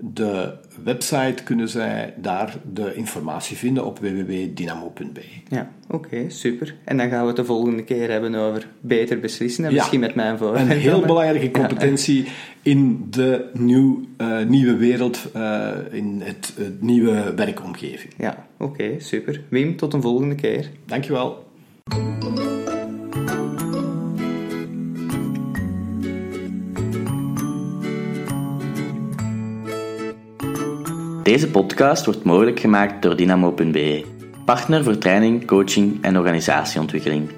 de 0.00 0.52
website. 0.84 1.42
Kunnen 1.44 1.68
zij 1.68 2.14
daar 2.16 2.54
de 2.72 2.94
informatie 2.94 3.56
vinden 3.56 3.84
op 3.86 3.98
www.dynamo.be. 3.98 5.22
Ja, 5.48 5.70
oké, 5.90 6.30
super. 6.30 6.74
En 6.84 6.96
dan 6.96 7.08
gaan 7.08 7.20
we 7.20 7.26
het 7.26 7.36
de 7.36 7.44
volgende 7.44 7.84
keer 7.84 8.10
hebben 8.10 8.34
over 8.34 8.68
beter 8.80 9.20
beslissen. 9.20 9.64
En 9.64 9.70
Ja. 9.70 9.76
misschien 9.76 10.00
met 10.00 10.14
mijn 10.14 10.38
voorbeeld. 10.38 10.70
Een 10.70 10.76
heel 10.76 11.00
belangrijke 11.00 11.50
competentie 11.50 12.26
in 12.62 13.06
de 13.10 13.50
nieuw, 13.52 14.00
eh, 14.16 14.42
nieuwe 14.44 14.76
wereld, 14.76 15.30
eh, 15.34 15.70
in 15.90 16.20
het, 16.24 16.52
het 16.56 16.82
nieuwe 16.82 17.32
werkomgeving. 17.36 18.12
Ja, 18.16 18.46
oké, 18.58 19.00
super. 19.00 19.42
Wim, 19.48 19.76
tot 19.76 19.92
een 19.94 20.02
volgende 20.02 20.34
keer. 20.34 20.70
Dankjewel. 20.86 21.46
Deze 31.38 31.50
podcast 31.50 32.04
wordt 32.04 32.24
mogelijk 32.24 32.60
gemaakt 32.60 33.02
door 33.02 33.16
Dynamo.be, 33.16 34.04
partner 34.44 34.84
voor 34.84 34.98
training, 34.98 35.46
coaching 35.46 35.98
en 36.02 36.16
organisatieontwikkeling. 36.16 37.28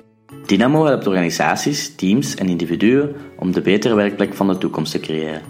Dynamo 0.46 0.84
helpt 0.84 1.06
organisaties, 1.06 1.94
teams 1.94 2.34
en 2.34 2.48
individuen 2.48 3.14
om 3.38 3.52
de 3.52 3.60
betere 3.60 3.94
werkplek 3.94 4.34
van 4.34 4.48
de 4.48 4.58
toekomst 4.58 4.92
te 4.92 5.00
creëren. 5.00 5.42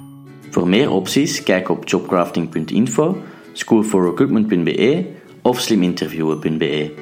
Voor 0.50 0.68
meer 0.68 0.90
opties 0.90 1.42
kijk 1.42 1.68
op 1.68 1.88
jobcrafting.info, 1.88 3.22
schoolforrecruitment.be 3.52 5.06
of 5.42 5.60
sliminterviewen.be. 5.60 6.94